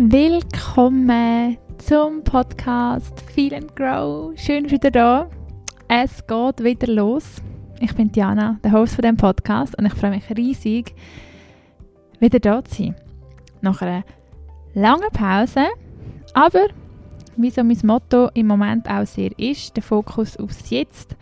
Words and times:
Willkommen 0.00 1.58
zum 1.78 2.22
Podcast 2.22 3.20
Feel 3.34 3.52
and 3.52 3.74
Grow. 3.74 4.32
Schön, 4.38 4.62
dass 4.62 4.70
wieder 4.70 4.92
da. 4.92 5.28
Es 5.88 6.24
geht 6.24 6.62
wieder 6.62 6.86
los. 6.86 7.42
Ich 7.80 7.92
bin 7.96 8.12
Diana, 8.12 8.60
der 8.62 8.70
Host 8.70 8.94
von 8.94 9.02
dem 9.02 9.16
Podcast, 9.16 9.76
und 9.76 9.86
ich 9.86 9.94
freue 9.94 10.10
mich 10.10 10.30
riesig, 10.36 10.94
wieder 12.20 12.38
da 12.38 12.64
zu 12.64 12.76
sein. 12.76 12.94
Nach 13.60 13.82
einer 13.82 14.04
langen 14.72 15.10
Pause, 15.12 15.66
aber 16.32 16.68
wie 17.36 17.50
so 17.50 17.64
mein 17.64 17.80
Motto 17.82 18.28
im 18.34 18.46
Moment 18.46 18.88
auch 18.88 19.04
sehr 19.04 19.36
ist, 19.36 19.74
der 19.74 19.82
Fokus 19.82 20.36
aufs 20.36 20.70
Jetzt. 20.70 21.16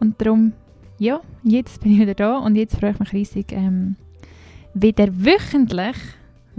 Und 0.00 0.20
darum, 0.20 0.52
ja, 0.98 1.22
jetzt 1.44 1.80
bin 1.80 1.92
ich 1.92 2.00
wieder 2.00 2.12
da 2.12 2.36
und 2.36 2.56
jetzt 2.56 2.76
freue 2.76 2.90
ich 2.90 2.98
mich 2.98 3.12
riesig, 3.14 3.52
ähm, 3.52 3.96
wieder 4.74 5.06
wöchentlich 5.16 5.96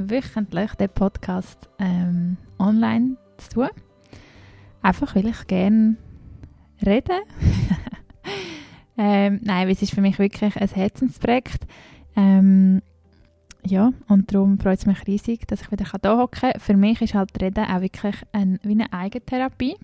wöchentlich 0.07 0.73
den 0.75 0.89
Podcast 0.89 1.69
ähm, 1.79 2.37
online 2.57 3.17
zu 3.37 3.49
tun. 3.49 3.69
Einfach 4.81 5.15
weil 5.15 5.27
ich 5.27 5.47
gerne 5.47 5.97
rede. 6.85 7.13
ähm, 8.97 9.39
nein, 9.43 9.69
es 9.69 9.81
ist 9.81 9.93
für 9.93 10.01
mich 10.01 10.19
wirklich 10.19 10.55
ein 10.55 10.67
Herzensprojekt. 10.69 11.65
Ähm, 12.15 12.81
ja, 13.65 13.91
und 14.07 14.33
darum 14.33 14.57
freut 14.57 14.79
es 14.79 14.85
mich 14.85 15.05
riesig, 15.05 15.47
dass 15.47 15.61
ich 15.61 15.71
wieder 15.71 15.85
hier 15.85 16.17
hocken 16.17 16.39
kann. 16.39 16.59
Für 16.59 16.77
mich 16.77 17.01
ist 17.01 17.13
halt 17.13 17.41
Reden 17.41 17.65
auch 17.65 17.81
wirklich 17.81 18.15
ein, 18.31 18.59
wie 18.63 18.71
eine 18.71 18.91
Eigentherapie. 18.93 19.75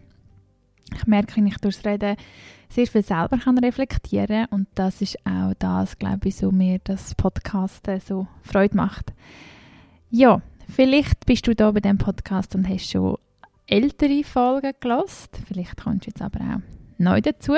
Ich 0.96 1.08
merke, 1.08 1.36
wenn 1.36 1.48
ich 1.48 1.58
durchs 1.58 1.84
Reden 1.86 2.16
sehr 2.70 2.88
viel 2.88 3.04
selber 3.04 3.38
kann 3.38 3.58
reflektieren 3.58 4.46
und 4.50 4.68
das 4.76 5.02
ist 5.02 5.18
auch 5.26 5.54
das, 5.60 5.98
glaube 5.98 6.28
ich, 6.28 6.36
so 6.36 6.52
mir 6.52 6.80
das 6.84 7.16
Podcasten 7.16 8.00
so 8.00 8.28
Freude 8.44 8.76
macht. 8.76 9.14
Ja, 10.10 10.42
vielleicht 10.70 11.26
bist 11.26 11.48
du 11.48 11.56
da 11.56 11.72
bei 11.72 11.80
dem 11.80 11.98
Podcast 11.98 12.56
und 12.56 12.68
hast 12.70 12.90
schon 12.90 13.18
ältere 13.68 14.24
Folgen 14.24 14.74
gelost. 14.80 15.40
Vielleicht 15.48 15.78
kommst 15.78 16.06
du 16.06 16.10
jetzt 16.10 16.22
aber 16.22 16.40
auch 16.40 16.62
neu 16.98 17.22
dazu. 17.22 17.54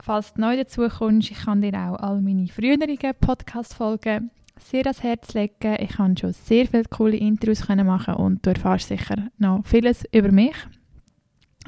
Falls 0.00 0.34
du 0.34 0.40
neu 0.40 0.56
dazu 0.56 0.88
kommst, 0.88 1.30
ich 1.30 1.38
kann 1.38 1.60
dir 1.60 1.74
auch 1.74 1.96
all 1.96 2.20
meine 2.20 2.46
früheren 2.46 2.96
Podcast-Folgen 3.20 4.30
sehr 4.58 4.86
ans 4.86 5.02
Herz 5.02 5.34
legen. 5.34 5.76
Ich 5.80 5.90
kann 5.90 6.16
schon 6.16 6.32
sehr 6.32 6.66
viele 6.66 6.84
coole 6.84 7.16
Intros 7.16 7.68
machen 7.68 8.14
und 8.14 8.44
du 8.44 8.50
erfährst 8.50 8.88
sicher 8.88 9.28
noch 9.38 9.64
vieles 9.64 10.04
über 10.12 10.32
mich. 10.32 10.56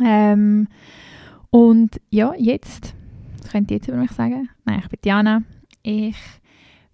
Ähm, 0.03 0.69
und 1.51 2.01
ja, 2.11 2.33
jetzt, 2.39 2.95
was 3.39 3.51
könnt 3.51 3.71
ihr 3.71 3.79
jetzt 3.79 3.89
über 3.89 3.99
mich 3.99 4.13
sagen? 4.13 4.49
Nein, 4.65 4.81
ich 4.83 4.89
bin 4.89 4.99
Diana. 5.05 5.43
Ich 5.83 6.17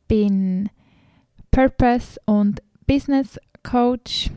bin 0.08 0.68
Purpose 1.56 2.20
und 2.26 2.62
Business 2.86 3.40
Coach, 3.62 4.30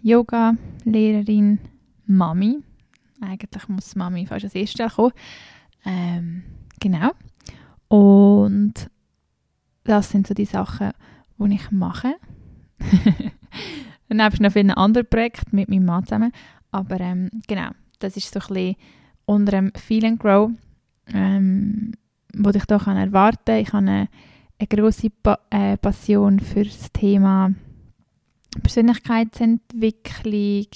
Yoga 0.00 0.54
Lehrerin, 0.84 1.58
Mami. 2.06 2.60
Eigentlich 3.20 3.68
muss 3.68 3.94
Mami 3.94 4.24
fast 4.24 4.44
als 4.44 4.54
erstes 4.54 4.94
kommen. 4.94 5.12
Ähm, 5.84 6.42
genau. 6.80 7.10
Und 7.88 8.72
das 9.84 10.08
sind 10.08 10.26
so 10.26 10.32
die 10.32 10.46
Sachen, 10.46 10.92
die 11.38 11.56
ich 11.56 11.70
mache. 11.70 12.14
Dann 14.08 14.22
habe 14.22 14.34
ich 14.34 14.40
noch 14.40 14.52
viele 14.52 14.78
andere 14.78 15.04
Projekte 15.04 15.54
mit 15.54 15.68
meinem 15.68 15.84
Mann 15.84 16.06
zusammen. 16.06 16.32
Aber 16.70 16.98
ähm, 17.00 17.28
genau, 17.48 17.68
das 17.98 18.16
ist 18.16 18.32
so 18.32 18.40
ein 18.40 18.46
bisschen 18.46 18.76
unter 19.26 19.52
dem 19.52 19.72
Feel 19.74 20.06
and 20.06 20.18
Grow, 20.18 20.50
ähm, 21.12 21.92
was 22.32 22.56
ich 22.56 22.64
hier 22.66 22.78
erwarten 22.78 23.44
kann. 23.44 23.58
Ich 23.58 23.74
habe 23.74 23.86
eine 23.86 24.08
eine 24.60 24.68
große 24.68 25.10
pa 25.10 25.38
äh, 25.50 25.76
Passion 25.78 26.38
für 26.38 26.64
das 26.64 26.92
Thema 26.92 27.52
Persönlichkeitsentwicklung, 28.62 30.66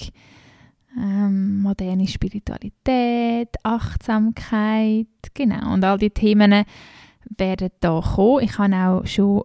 ähm, 0.97 1.61
moderne 1.61 2.07
Spiritualität, 2.07 3.49
Achtsamkeit, 3.63 5.07
genau. 5.33 5.73
Und 5.73 5.83
all 5.83 5.99
die 5.99 6.09
Themen 6.09 6.63
werden 7.37 7.69
da 7.79 8.01
kommen. 8.01 8.43
Ich 8.43 8.57
habe 8.57 8.75
auch 8.75 9.05
schon 9.05 9.43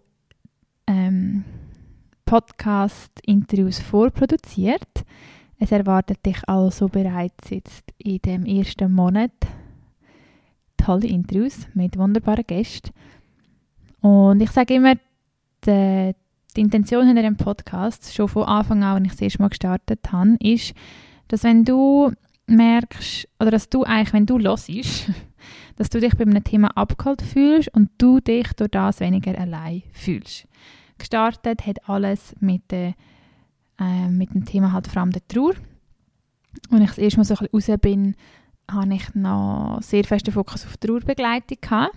ähm, 0.87 1.45
Podcast-Interviews 2.25 3.81
vorproduziert. 3.81 5.05
Es 5.59 5.73
erwartet 5.73 6.25
dich 6.25 6.49
also 6.49 6.89
bereits 6.89 7.51
jetzt 7.51 7.93
in 7.99 8.19
dem 8.19 8.47
ersten 8.47 8.91
Monat 8.91 9.33
tolle 10.79 11.09
Interviews 11.09 11.67
mit 11.75 11.99
wunderbaren 11.99 12.47
Gästen. 12.47 12.93
Und 14.01 14.41
ich 14.41 14.51
sage 14.51 14.75
immer, 14.75 14.95
die, 15.65 16.15
die 16.57 16.61
Intention 16.61 17.07
hinter 17.07 17.23
dem 17.23 17.37
Podcast, 17.37 18.15
schon 18.15 18.29
von 18.29 18.45
Anfang 18.45 18.83
an, 18.83 18.97
als 18.97 19.05
ich 19.05 19.11
das 19.13 19.21
erste 19.23 19.43
Mal 19.43 19.49
gestartet 19.49 20.01
habe, 20.11 20.37
ist, 20.41 20.75
dass 21.29 21.45
wenn 21.45 21.65
du 21.65 22.13
merkst, 22.47 23.29
oder 23.39 23.51
dass 23.51 23.69
du 23.69 23.85
eigentlich, 23.85 24.13
wenn 24.13 24.27
du 24.27 24.39
hörst, 24.39 24.71
dass 25.77 25.91
du 25.91 26.01
dich 26.01 26.17
bei 26.17 26.25
einem 26.25 26.45
Thema 26.45 26.77
abgeholt 26.77 27.23
fühlst 27.23 27.73
und 27.75 27.91
du 27.99 28.21
dich 28.21 28.53
durch 28.55 28.71
das 28.71 29.01
weniger 29.01 29.39
allein 29.39 29.83
fühlst. 29.93 30.47
Gestartet 30.99 31.67
hat 31.67 31.89
alles 31.89 32.35
mit, 32.41 32.71
der, 32.71 32.95
äh, 33.79 34.09
mit 34.09 34.35
dem 34.35 34.45
Thema 34.45 34.73
halt 34.73 34.87
vor 34.89 35.01
allem 35.01 35.13
der 35.13 35.27
Trauer. 35.27 35.55
Als 36.71 36.81
ich 36.81 36.89
das 36.89 36.99
erste 36.99 37.19
Mal 37.19 37.25
so 37.25 37.35
ein 37.35 37.49
bisschen 37.51 37.75
raus 37.75 37.81
bin, 37.81 38.17
hatte 38.71 38.95
ich 38.95 39.15
noch 39.15 39.79
sehr 39.83 40.05
festen 40.05 40.33
Fokus 40.33 40.67
auf 40.67 40.77
Trauerbegleitung. 40.77 41.59
Gehabt. 41.61 41.97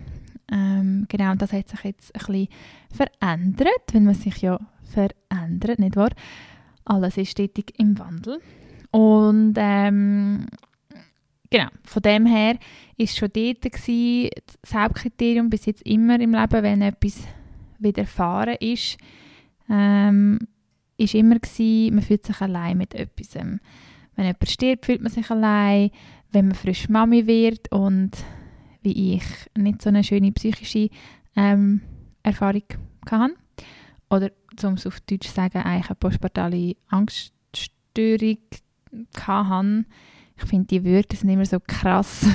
Ähm, 0.51 1.05
genau, 1.09 1.31
und 1.31 1.41
das 1.41 1.53
hat 1.53 1.69
sich 1.69 1.83
jetzt 1.83 2.13
ein 2.15 2.25
bisschen 2.25 2.47
verändert, 2.93 3.83
wenn 3.91 4.05
man 4.05 4.15
sich 4.15 4.37
ja 4.41 4.59
verändert, 4.83 5.79
nicht 5.79 5.95
wahr? 5.95 6.11
Alles 6.85 7.17
ist 7.17 7.31
stetig 7.31 7.73
im 7.77 7.97
Wandel. 7.97 8.39
Und 8.91 9.55
ähm, 9.57 10.45
genau, 11.49 11.67
von 11.83 12.01
dem 12.01 12.25
her 12.25 12.57
ist 12.97 13.17
schon 13.17 13.29
dort 13.33 13.61
gewesen, 13.61 14.29
das 14.61 14.73
Hauptkriterium 14.73 15.49
bis 15.49 15.65
jetzt 15.65 15.81
immer 15.83 16.19
im 16.19 16.33
Leben, 16.33 16.63
wenn 16.63 16.81
etwas 16.81 17.23
widerfahren 17.79 18.57
ist, 18.59 18.97
ähm, 19.69 20.39
ist 20.97 21.15
immer 21.15 21.39
gewesen, 21.39 21.95
man 21.95 22.03
fühlt 22.03 22.25
sich 22.25 22.39
allein 22.41 22.77
mit 22.77 22.93
etwas. 22.93 23.33
Wenn 23.35 23.59
jemand 24.17 24.49
stirbt, 24.49 24.85
fühlt 24.85 25.01
man 25.01 25.11
sich 25.11 25.29
allein. 25.31 25.89
Wenn 26.31 26.47
man 26.47 26.55
frisch 26.55 26.89
Mami 26.89 27.27
wird 27.27 27.71
und 27.71 28.11
wie 28.83 29.16
ich 29.16 29.23
nicht 29.57 29.81
so 29.81 29.89
eine 29.89 30.03
schöne 30.03 30.31
psychische 30.31 30.89
ähm, 31.35 31.81
Erfahrung 32.23 32.63
hatte. 33.09 33.33
Oder, 34.09 34.31
um 34.63 34.73
es 34.73 34.85
auf 34.85 34.99
Deutsch 35.01 35.27
zu 35.27 35.33
sagen, 35.33 35.59
eigentlich 35.59 35.89
eine 35.89 35.95
postpartale 35.95 36.75
Angststörung 36.88 38.38
hatte. 39.19 39.85
Ich 40.38 40.45
finde 40.45 40.67
die 40.67 40.85
Wörter 40.85 41.17
sind 41.17 41.29
immer 41.29 41.45
so 41.45 41.59
krass. 41.59 42.27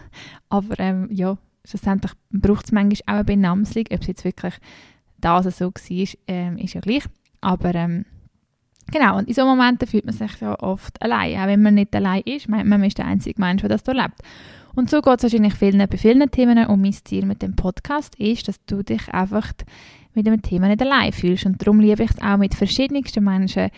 Aber 0.48 0.78
ähm, 0.78 1.08
ja, 1.10 1.36
schlussendlich 1.64 2.12
braucht 2.30 2.66
es 2.66 2.72
manchmal 2.72 3.00
auch 3.06 3.14
eine 3.14 3.24
Benamslung. 3.24 3.84
Ob 3.90 4.00
es 4.00 4.06
jetzt 4.06 4.24
wirklich 4.24 4.54
das 5.18 5.58
so 5.58 5.66
war, 5.66 6.08
ähm, 6.26 6.58
ist 6.58 6.74
ja 6.74 6.80
gleich. 6.80 7.04
Aber 7.40 7.74
ähm, 7.74 8.04
genau, 8.90 9.18
und 9.18 9.28
in 9.28 9.34
solchen 9.34 9.56
Momenten 9.56 9.88
fühlt 9.88 10.04
man 10.04 10.14
sich 10.14 10.40
ja 10.40 10.58
oft 10.60 11.00
allein. 11.02 11.38
Auch 11.38 11.46
wenn 11.46 11.62
man 11.62 11.74
nicht 11.74 11.94
allein 11.94 12.22
ist, 12.22 12.48
man, 12.48 12.68
man 12.68 12.84
ist 12.84 12.98
der 12.98 13.06
einzige 13.06 13.40
Mensch, 13.40 13.62
der 13.62 13.70
das 13.70 13.82
erlebt. 13.82 14.22
Und 14.76 14.90
so 14.90 15.00
geht 15.00 15.16
es 15.16 15.22
wahrscheinlich 15.22 15.54
vielen, 15.54 15.78
bei 15.88 15.96
vielen 15.96 16.30
Themen. 16.30 16.66
Und 16.66 16.82
mein 16.82 16.92
Ziel 16.92 17.24
mit 17.24 17.40
dem 17.40 17.56
Podcast 17.56 18.14
ist, 18.16 18.46
dass 18.46 18.62
du 18.66 18.82
dich 18.82 19.08
einfach 19.08 19.52
mit 20.14 20.26
dem 20.26 20.40
Thema 20.42 20.68
nicht 20.68 20.82
allein 20.82 21.12
fühlst. 21.12 21.46
Und 21.46 21.60
darum 21.62 21.80
liebe 21.80 22.04
ich 22.04 22.10
es 22.10 22.22
auch 22.22 22.36
mit 22.36 22.54
verschiedensten 22.54 23.24
Menschen, 23.24 23.70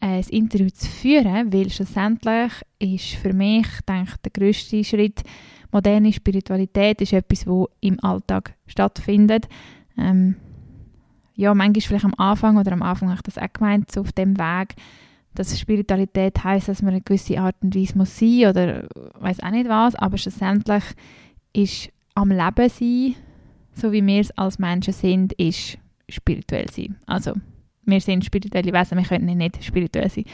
äh, 0.00 0.06
ein 0.06 0.24
Interview 0.28 0.68
zu 0.68 0.86
führen, 0.86 1.50
weil 1.52 1.70
schlussendlich 1.70 2.52
ist 2.78 3.14
für 3.14 3.32
mich, 3.32 3.66
denke 3.88 4.10
ich, 4.10 4.16
der 4.18 4.32
grösste 4.32 4.84
Schritt 4.84 5.22
moderne 5.70 6.12
Spiritualität 6.12 7.00
ist 7.00 7.14
etwas, 7.14 7.46
wo 7.46 7.70
im 7.80 7.98
Alltag 8.04 8.54
stattfindet. 8.66 9.48
Ähm, 9.96 10.36
ja, 11.36 11.54
manchmal 11.54 11.80
vielleicht 11.80 12.04
am 12.04 12.14
Anfang 12.18 12.58
oder 12.58 12.72
am 12.72 12.82
Anfang 12.82 13.08
habe 13.08 13.16
ich 13.16 13.34
das 13.34 13.38
auch 13.38 13.52
gemeint, 13.52 13.90
so 13.90 14.02
auf 14.02 14.12
dem 14.12 14.36
Weg, 14.36 14.74
dass 15.34 15.58
Spiritualität 15.58 16.42
heißt, 16.44 16.68
dass 16.68 16.82
man 16.82 16.92
eine 16.92 17.00
gewisse 17.00 17.38
Art 17.38 17.56
und 17.62 17.74
Weise 17.74 17.96
muss 17.96 18.18
sein 18.18 18.46
oder 18.46 18.88
weiß 19.18 19.40
auch 19.40 19.50
nicht 19.50 19.68
was, 19.68 19.94
aber 19.94 20.18
schlussendlich 20.18 20.84
ist 21.52 21.90
am 22.14 22.30
Leben 22.30 22.68
sein, 22.68 23.14
so 23.74 23.92
wie 23.92 24.06
wir 24.06 24.20
es 24.20 24.30
als 24.32 24.58
Menschen 24.58 24.92
sind, 24.92 25.32
ist 25.34 25.78
spirituell 26.08 26.68
sein. 26.70 26.96
Also 27.06 27.32
wir 27.84 28.00
sind 28.00 28.24
spirituelle 28.24 28.72
Wesen, 28.72 28.98
wir 28.98 29.04
können 29.04 29.38
nicht 29.38 29.64
spirituell 29.64 30.10
sein. 30.10 30.24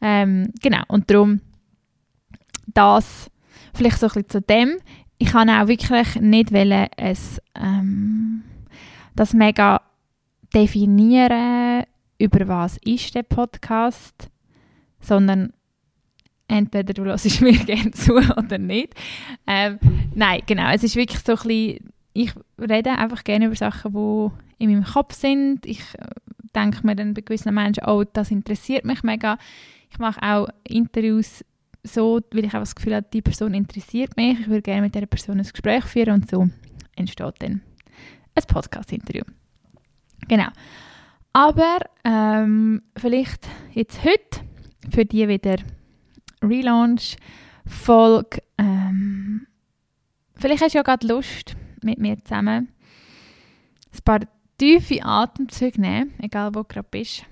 Ähm, 0.00 0.52
genau, 0.62 0.82
und 0.88 1.10
darum 1.10 1.40
das 2.72 3.30
vielleicht 3.74 3.98
so 3.98 4.06
ein 4.06 4.12
bisschen 4.12 4.28
zu 4.28 4.40
dem. 4.42 4.78
Ich 5.18 5.28
kann 5.28 5.50
auch 5.50 5.66
wirklich 5.66 6.20
nicht 6.20 6.52
wollen, 6.52 6.88
es, 6.96 7.40
ähm, 7.54 8.42
das 9.14 9.32
mega 9.32 9.80
definieren, 10.54 11.84
über 12.18 12.48
was 12.48 12.76
ist 12.78 13.14
der 13.14 13.22
Podcast 13.22 14.30
sondern 15.06 15.52
entweder 16.48 16.94
du 16.94 17.04
hörst 17.04 17.40
mir 17.40 17.52
gerne 17.52 17.90
zu 17.92 18.14
oder 18.14 18.58
nicht. 18.58 18.94
Ähm, 19.46 19.78
nein, 20.14 20.42
genau, 20.46 20.70
es 20.72 20.82
ist 20.82 20.96
wirklich 20.96 21.20
so 21.20 21.32
ein 21.32 21.38
bisschen, 21.38 21.92
ich 22.12 22.32
rede 22.58 22.92
einfach 22.92 23.24
gerne 23.24 23.46
über 23.46 23.56
Sachen, 23.56 23.92
die 23.92 24.64
in 24.64 24.70
meinem 24.70 24.84
Kopf 24.84 25.14
sind. 25.14 25.66
Ich 25.66 25.80
äh, 25.98 26.06
denke 26.54 26.86
mir 26.86 26.96
dann 26.96 27.14
bei 27.14 27.20
gewissen 27.20 27.54
Menschen, 27.54 27.84
oh, 27.86 28.04
das 28.10 28.30
interessiert 28.30 28.84
mich 28.84 29.02
mega. 29.02 29.38
Ich 29.90 29.98
mache 29.98 30.22
auch 30.22 30.48
Interviews 30.64 31.44
so, 31.82 32.20
weil 32.32 32.44
ich 32.44 32.54
auch 32.54 32.60
das 32.60 32.74
Gefühl 32.74 32.96
habe, 32.96 33.06
die 33.12 33.22
Person 33.22 33.54
interessiert 33.54 34.16
mich. 34.16 34.40
Ich 34.40 34.48
würde 34.48 34.62
gerne 34.62 34.82
mit 34.82 34.94
dieser 34.94 35.06
Person 35.06 35.38
ein 35.38 35.46
Gespräch 35.46 35.84
führen 35.84 36.14
und 36.14 36.30
so 36.30 36.48
entsteht 36.96 37.34
dann 37.38 37.60
ein 38.34 38.42
Podcast-Interview. 38.48 39.22
Genau. 40.28 40.48
Aber 41.32 41.78
ähm, 42.04 42.82
vielleicht 42.96 43.46
jetzt 43.72 44.02
heute 44.02 44.40
für 44.90 45.04
die 45.04 45.28
wieder 45.28 45.56
Relaunch-Folge. 46.42 48.42
Ähm, 48.58 49.46
vielleicht 50.36 50.62
hast 50.62 50.74
du 50.74 50.78
ja 50.78 50.82
gerade 50.82 51.06
Lust, 51.06 51.56
mit 51.82 51.98
mir 51.98 52.22
zusammen 52.24 52.68
ein 53.92 54.04
paar 54.04 54.20
tiefe 54.58 55.04
Atemzüge 55.04 55.80
nehmen, 55.80 56.14
egal 56.18 56.54
wo 56.54 56.60
du 56.60 56.68
gerade 56.68 56.88
bist. 56.90 57.24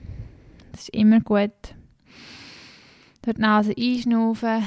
Das 0.72 0.82
ist 0.82 0.88
immer 0.90 1.20
gut. 1.20 1.52
Durch 3.22 3.36
die 3.36 3.42
Nase 3.42 3.74
einschnaufen 3.78 4.64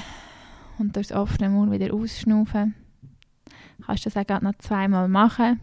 und 0.80 0.96
durch 0.96 1.08
das 1.08 1.18
offene 1.18 1.50
Mund 1.50 1.72
wieder 1.72 1.94
ausschnaufen. 1.94 2.76
Du 3.78 3.86
kannst 3.86 4.06
das 4.06 4.18
auch 4.18 4.26
gerade 4.26 4.46
noch 4.46 4.56
zweimal 4.56 5.08
machen. 5.08 5.60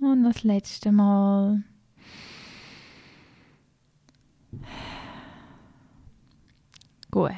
Und 0.00 0.14
das 0.32 0.44
letzte 0.44 0.92
Mal. 0.92 1.62
Gut. 7.10 7.32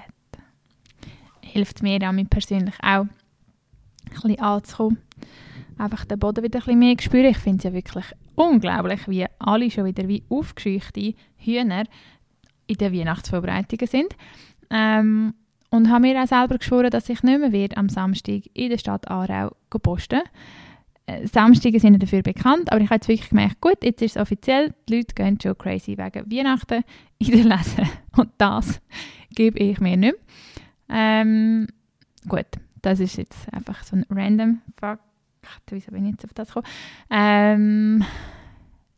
Hilft 1.41 1.83
mir 1.83 2.01
auch 2.09 2.13
mir 2.13 2.25
persönlich 2.25 2.75
auch, 2.83 3.07
ein 3.07 3.11
bisschen 4.11 4.41
anzukommen. 4.41 4.99
Einfach 5.79 6.05
den 6.05 6.19
Boden 6.19 6.43
wieder 6.43 6.59
ein 6.59 6.65
bisschen 6.65 6.79
mehr 6.79 6.97
spüren. 7.01 7.27
Ich 7.27 7.39
finde 7.39 7.59
es 7.59 7.65
ja 7.65 7.73
wirklich 7.73 8.05
unglaublich, 8.35 9.07
wie 9.09 9.27
alle 9.39 9.71
schon 9.71 9.85
wieder 9.85 10.09
wie 10.09 10.25
aufgescheuchte 10.29 11.15
Hühner 11.37 11.85
in 12.67 12.77
den 12.77 12.93
Weihnachtsvorbereitungen 12.93 13.87
sind. 13.87 14.17
Ähm, 14.71 15.35
und 15.71 15.91
habe 15.91 16.01
mir 16.01 16.23
auch 16.23 16.27
selber 16.27 16.59
geschworen, 16.59 16.91
dass 16.91 17.09
ich 17.09 17.23
nicht 17.23 17.39
mehr 17.39 17.53
wird 17.53 17.77
am 17.77 17.89
Samstag 17.89 18.43
in 18.55 18.71
der 18.71 18.79
Stadt 18.79 19.09
Aarau 19.09 19.55
posten 19.71 20.21
äh, 20.21 20.68
Samstage 21.27 21.81
sind 21.81 22.03
dafür 22.03 22.23
bekannt, 22.23 22.71
aber 22.71 22.81
ich 22.81 22.87
habe 22.87 22.97
jetzt 22.97 23.09
wirklich 23.09 23.31
gemerkt, 23.31 23.61
gut, 23.61 23.83
jetzt 23.83 24.03
ist 24.03 24.17
es 24.17 24.23
offiziell, 24.23 24.75
die 24.89 24.97
Leute 24.97 25.15
gehen 25.15 25.39
schon 25.41 25.57
crazy 25.57 25.97
wegen 25.97 26.31
Weihnachten 26.31 26.85
in 27.19 27.31
der 27.31 27.57
Lesen 27.57 27.89
und 28.17 28.31
das 28.39 28.81
gebe 29.35 29.59
ich 29.59 29.81
mir 29.81 29.97
nicht 29.97 30.15
mehr. 30.15 30.15
Ähm, 30.91 31.67
gut, 32.29 32.47
das 32.83 33.01
ist 33.01 33.17
jetzt 33.17 33.53
einfach 33.53 33.83
so 33.85 33.97
ein 33.97 34.07
random 34.11 34.61
Fakt. 34.79 35.03
Wieso 35.71 35.93
bin 35.93 36.05
ich 36.05 36.13
jetzt 36.13 36.25
auf 36.25 36.35
das 36.35 36.49
gekommen? 36.49 36.67
Ähm, 37.11 38.05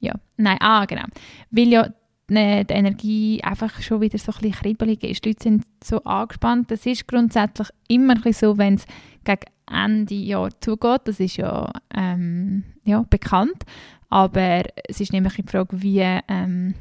ja, 0.01 0.15
nein, 0.37 0.57
ah, 0.61 0.85
genau. 0.87 1.05
Weil 1.51 1.69
ja 1.69 1.89
die 2.31 2.65
Energie 2.75 3.43
einfach 3.43 3.83
schon 3.83 4.01
wieder 4.01 4.19
so 4.19 4.33
ein 4.33 4.39
bisschen 4.41 4.53
kribbelig 4.53 5.03
ist. 5.03 5.25
Die 5.25 5.31
Leute 5.31 5.43
sind 5.43 5.65
so 5.83 6.03
angespannt. 6.05 6.71
Das 6.71 6.87
ist 6.87 7.09
grundsätzlich 7.09 7.69
immer 7.89 8.15
ein 8.25 8.33
so, 8.33 8.57
wenn 8.57 8.75
es 8.75 8.87
gegen 9.25 9.41
Ende 9.71 10.15
Jahr 10.15 10.51
zugeht. 10.61 11.03
Das 11.05 11.21
ist 11.21 11.37
ja, 11.37 11.71
ähm, 11.95 12.65
ja 12.85 13.05
bekannt. 13.09 13.65
Aber 14.09 14.63
es 14.89 15.01
ist 15.01 15.13
nämlich 15.13 15.35
die 15.35 15.43
Frage, 15.45 15.81
wie, 15.83 16.01
ähm, 16.01 16.75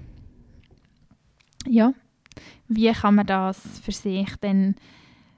ja, 1.67 1.93
wie 2.67 2.91
kann 2.91 3.15
man 3.15 3.27
das 3.27 3.79
für 3.83 3.91
sich 3.91 4.35
dann, 4.41 4.75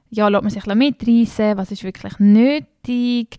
ja, 0.09 0.27
lässt 0.27 0.43
man 0.43 0.51
sich 0.51 0.65
mitreißen, 0.65 1.57
was 1.57 1.71
ist 1.71 1.83
wirklich 1.83 2.17
nötig, 2.19 3.37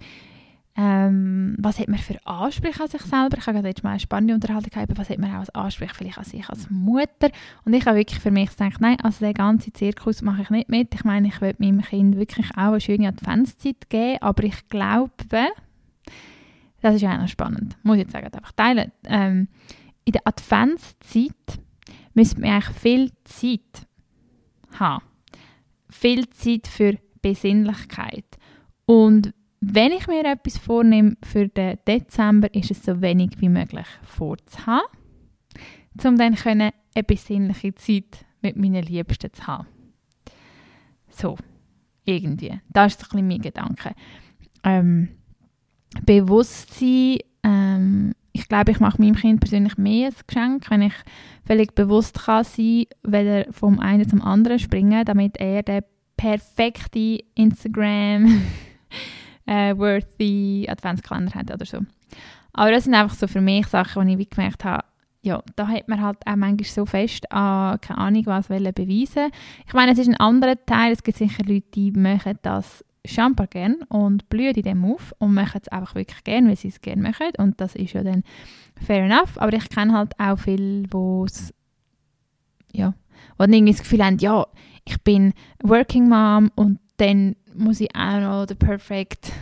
ähm, 0.74 1.54
was 1.58 1.78
hat 1.78 1.88
man 1.88 1.98
für 1.98 2.18
Ansprüche 2.26 2.82
an 2.82 2.88
sich 2.88 3.02
selber? 3.02 3.36
Ich 3.36 3.46
habe 3.46 3.56
gerade 3.56 3.68
jetzt 3.68 3.84
mal 3.84 3.90
eine 3.90 4.00
spannende 4.00 4.34
Unterhaltung 4.34 4.70
gehabt, 4.70 4.96
was 4.96 5.10
hat 5.10 5.18
man 5.18 5.30
auch 5.32 5.40
als 5.40 5.54
Ansprüche 5.54 5.94
vielleicht 5.94 6.18
an 6.18 6.24
sich 6.24 6.48
als 6.48 6.70
Mutter? 6.70 7.30
Und 7.64 7.74
ich 7.74 7.84
habe 7.84 7.98
wirklich 7.98 8.20
für 8.20 8.30
mich 8.30 8.50
gedacht, 8.50 8.80
nein, 8.80 8.96
also 9.02 9.24
den 9.24 9.34
ganzen 9.34 9.74
Zirkus 9.74 10.22
mache 10.22 10.42
ich 10.42 10.50
nicht 10.50 10.70
mit. 10.70 10.94
Ich 10.94 11.04
meine, 11.04 11.28
ich 11.28 11.40
will 11.42 11.54
meinem 11.58 11.82
Kind 11.82 12.16
wirklich 12.16 12.50
auch 12.52 12.72
eine 12.72 12.80
schöne 12.80 13.08
Adventszeit 13.08 13.90
geben, 13.90 14.22
aber 14.22 14.44
ich 14.44 14.68
glaube, 14.68 15.10
das 16.80 16.94
ist 16.94 17.02
ja 17.02 17.14
auch 17.14 17.20
noch 17.20 17.28
spannend, 17.28 17.76
muss 17.82 17.96
ich 17.96 18.02
jetzt 18.02 18.12
sagen, 18.12 18.26
einfach 18.32 18.52
teilen. 18.52 18.92
Ähm, 19.04 19.48
in 20.04 20.12
der 20.12 20.22
Adventszeit 20.24 21.60
müsste 22.14 22.40
man 22.40 22.50
eigentlich 22.50 22.76
viel 22.76 23.12
Zeit 23.24 23.86
haben. 24.78 25.04
Viel 25.90 26.28
Zeit 26.30 26.66
für 26.66 26.98
Besinnlichkeit. 27.20 28.24
Und 28.86 29.32
wenn 29.64 29.92
ich 29.92 30.08
mir 30.08 30.24
etwas 30.24 30.58
vornehme 30.58 31.16
für 31.22 31.46
den 31.46 31.78
Dezember, 31.86 32.52
ist 32.52 32.72
es 32.72 32.82
so 32.82 33.00
wenig 33.00 33.30
wie 33.38 33.48
möglich 33.48 33.86
vorzuhaben, 34.02 34.88
um 36.04 36.18
dann 36.18 36.36
eine 36.44 36.72
besinnliche 37.06 37.72
Zeit 37.76 38.26
mit 38.40 38.56
meinen 38.56 38.82
Liebsten 38.82 39.32
zu 39.32 39.46
haben. 39.46 39.68
So, 41.10 41.36
irgendwie. 42.04 42.60
Das 42.70 42.94
ist 42.94 43.02
ein 43.02 43.08
bisschen 43.10 43.28
mein 43.28 43.40
Gedanke. 43.40 43.94
Ähm, 44.64 45.10
Bewusstsein, 46.04 47.18
ähm, 47.44 48.14
ich 48.32 48.48
glaube, 48.48 48.72
ich 48.72 48.80
mache 48.80 49.00
meinem 49.00 49.14
Kind 49.14 49.38
persönlich 49.38 49.78
mehr 49.78 50.08
ein 50.08 50.14
Geschenk, 50.26 50.70
wenn 50.70 50.82
ich 50.82 50.94
völlig 51.44 51.76
bewusst 51.76 52.24
kann 52.24 52.42
sein 52.42 52.86
kann, 53.02 53.12
weder 53.12 53.52
vom 53.52 53.78
einen 53.78 54.08
zum 54.08 54.22
anderen 54.22 54.58
springen, 54.58 55.04
damit 55.04 55.36
er 55.36 55.62
den 55.62 55.82
perfekte 56.16 57.20
Instagram 57.36 58.42
äh, 59.46 59.76
worthy 59.76 60.66
Adventskalender 60.68 61.34
hat 61.34 61.50
oder 61.52 61.64
so. 61.64 61.78
Aber 62.52 62.70
das 62.70 62.84
sind 62.84 62.94
einfach 62.94 63.16
so 63.16 63.26
für 63.26 63.40
mich 63.40 63.66
Sachen, 63.66 64.06
die 64.06 64.22
ich 64.22 64.30
gemerkt 64.30 64.64
habe, 64.64 64.84
ja, 65.22 65.42
da 65.54 65.68
hat 65.68 65.88
man 65.88 66.00
halt 66.00 66.18
auch 66.26 66.36
manchmal 66.36 66.68
so 66.68 66.84
fest 66.84 67.30
an, 67.30 67.80
keine 67.80 67.98
Ahnung, 67.98 68.26
was 68.26 68.48
beweisen. 68.48 69.30
Ich 69.66 69.72
meine, 69.72 69.92
es 69.92 69.98
ist 69.98 70.08
ein 70.08 70.16
anderer 70.16 70.56
Teil, 70.66 70.92
es 70.92 71.02
gibt 71.02 71.16
sicher 71.16 71.44
Leute, 71.44 71.66
die 71.74 71.92
machen 71.92 72.38
das 72.42 72.84
Champagner 73.04 73.46
gern 73.50 73.82
und 73.88 74.28
blühen 74.28 74.54
in 74.54 74.62
dem 74.62 74.84
auf 74.84 75.14
und 75.18 75.34
machen 75.34 75.60
es 75.62 75.68
einfach 75.68 75.94
wirklich 75.94 76.22
gern, 76.24 76.48
weil 76.48 76.56
sie 76.56 76.68
es 76.68 76.80
gerne 76.80 77.02
machen. 77.02 77.28
Und 77.38 77.60
das 77.60 77.74
ist 77.74 77.92
ja 77.92 78.02
dann 78.02 78.24
fair 78.84 79.04
enough, 79.04 79.38
aber 79.38 79.52
ich 79.54 79.68
kenne 79.68 79.92
halt 79.92 80.18
auch 80.18 80.38
viele, 80.38 80.84
wo 80.90 81.24
es 81.24 81.54
ja, 82.72 82.94
wo 83.38 83.44
dann 83.44 83.52
irgendwie 83.52 83.72
das 83.72 83.82
Gefühl 83.82 84.04
haben, 84.04 84.18
ja, 84.18 84.46
ich 84.84 85.00
bin 85.02 85.34
Working 85.62 86.08
Mom 86.08 86.50
und 86.54 86.78
dann 86.96 87.36
muss 87.54 87.80
ich 87.80 87.94
auch 87.94 88.20
noch 88.20 88.46
der 88.46 88.54
perfect 88.54 89.32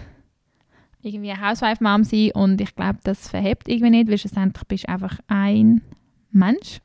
irgendwie 1.02 1.32
Housewife 1.32 1.82
Mom 1.82 2.04
sein 2.04 2.30
und 2.32 2.60
ich 2.60 2.74
glaube, 2.74 2.98
das 3.04 3.28
verhebt 3.28 3.68
irgendwie 3.68 3.90
nicht, 3.90 4.10
weil 4.10 4.18
schlussendlich 4.18 4.64
bist 4.64 4.84
du 4.84 4.88
einfach 4.90 5.18
ein 5.28 5.82
Mensch 6.30 6.80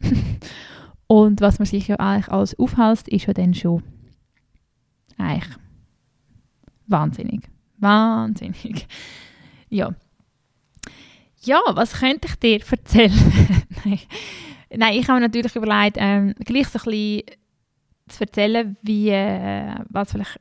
und 1.07 1.41
was 1.41 1.59
man 1.59 1.65
sich 1.65 1.87
ja 1.87 1.97
eigentlich 1.97 2.29
alles 2.29 2.57
aufhält, 2.57 3.07
ist 3.07 3.25
ja 3.25 3.33
dann 3.33 3.53
schon 3.53 3.83
eigentlich 5.17 5.55
wahnsinnig. 6.87 7.49
Wahnsinnig. 7.77 8.87
Ja. 9.67 9.93
Ja, 11.41 11.59
was 11.73 11.99
könnte 11.99 12.27
ich 12.27 12.35
dir 12.35 12.61
erzählen? 12.71 13.11
Nein. 13.83 13.99
Nein, 14.73 14.93
ich 14.93 15.07
habe 15.07 15.19
mir 15.19 15.25
natürlich 15.25 15.55
überlegt, 15.55 15.97
ähm, 15.99 16.33
gleich 16.39 16.67
so 16.67 16.79
ein 16.79 16.85
bisschen 16.85 17.23
zu 18.07 18.21
erzählen, 18.21 18.77
wie, 18.83 19.09
äh, 19.09 19.75
was 19.89 20.11
vielleicht 20.11 20.39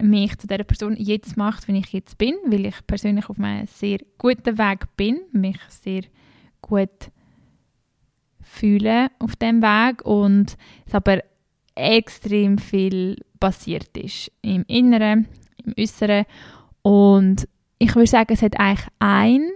mich 0.00 0.38
zu 0.38 0.46
der 0.46 0.64
Person 0.64 0.96
jetzt 0.96 1.36
macht, 1.36 1.68
wie 1.68 1.78
ich 1.78 1.92
jetzt 1.92 2.18
bin, 2.18 2.34
weil 2.46 2.66
ich 2.66 2.86
persönlich 2.86 3.28
auf 3.28 3.38
einem 3.38 3.66
sehr 3.66 3.98
guten 4.16 4.58
Weg 4.58 4.86
bin, 4.96 5.20
mich 5.32 5.58
sehr 5.68 6.02
gut 6.62 7.10
fühle 8.40 9.08
auf 9.18 9.36
dem 9.36 9.62
Weg 9.62 10.04
und 10.04 10.56
es 10.86 10.94
aber 10.94 11.22
extrem 11.74 12.58
viel 12.58 13.16
passiert 13.38 13.96
ist 13.96 14.32
im 14.42 14.64
Inneren, 14.66 15.28
im 15.64 15.74
Äußeren. 15.78 16.24
Und 16.82 17.48
ich 17.78 17.94
würde 17.94 18.08
sagen, 18.08 18.32
es 18.32 18.42
hat 18.42 18.58
eigentlich 18.58 18.86
ein 18.98 19.50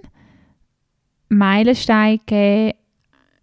Meilenstein 1.29 2.19
gegeben 2.19 2.79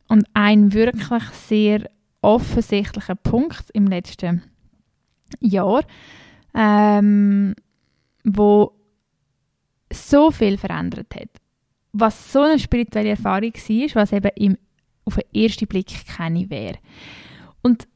und 0.08 0.26
ein 0.34 0.74
wirklich 0.74 1.24
sehr 1.32 1.90
offensichtlicher 2.22 3.16
Punkt 3.16 3.66
im 3.74 3.88
letzten 3.88 4.44
Jahr, 5.40 5.84
ähm, 6.54 7.56
wo 8.24 8.74
so 9.92 10.32
viel 10.32 10.58
verändert 10.58 11.16
hat. 11.16 11.30
Was 11.92 12.32
so 12.32 12.42
eine 12.42 12.60
spirituelle 12.60 13.10
Erfahrung 13.10 13.54
war, 13.54 13.96
was 13.96 14.12
eben 14.12 14.32
im, 14.36 14.58
auf 15.06 15.16
den 15.16 15.44
ersten 15.44 15.68
Blick 15.68 16.06
keine 16.06 16.50
wäre. 16.50 16.78
Und 17.62 17.88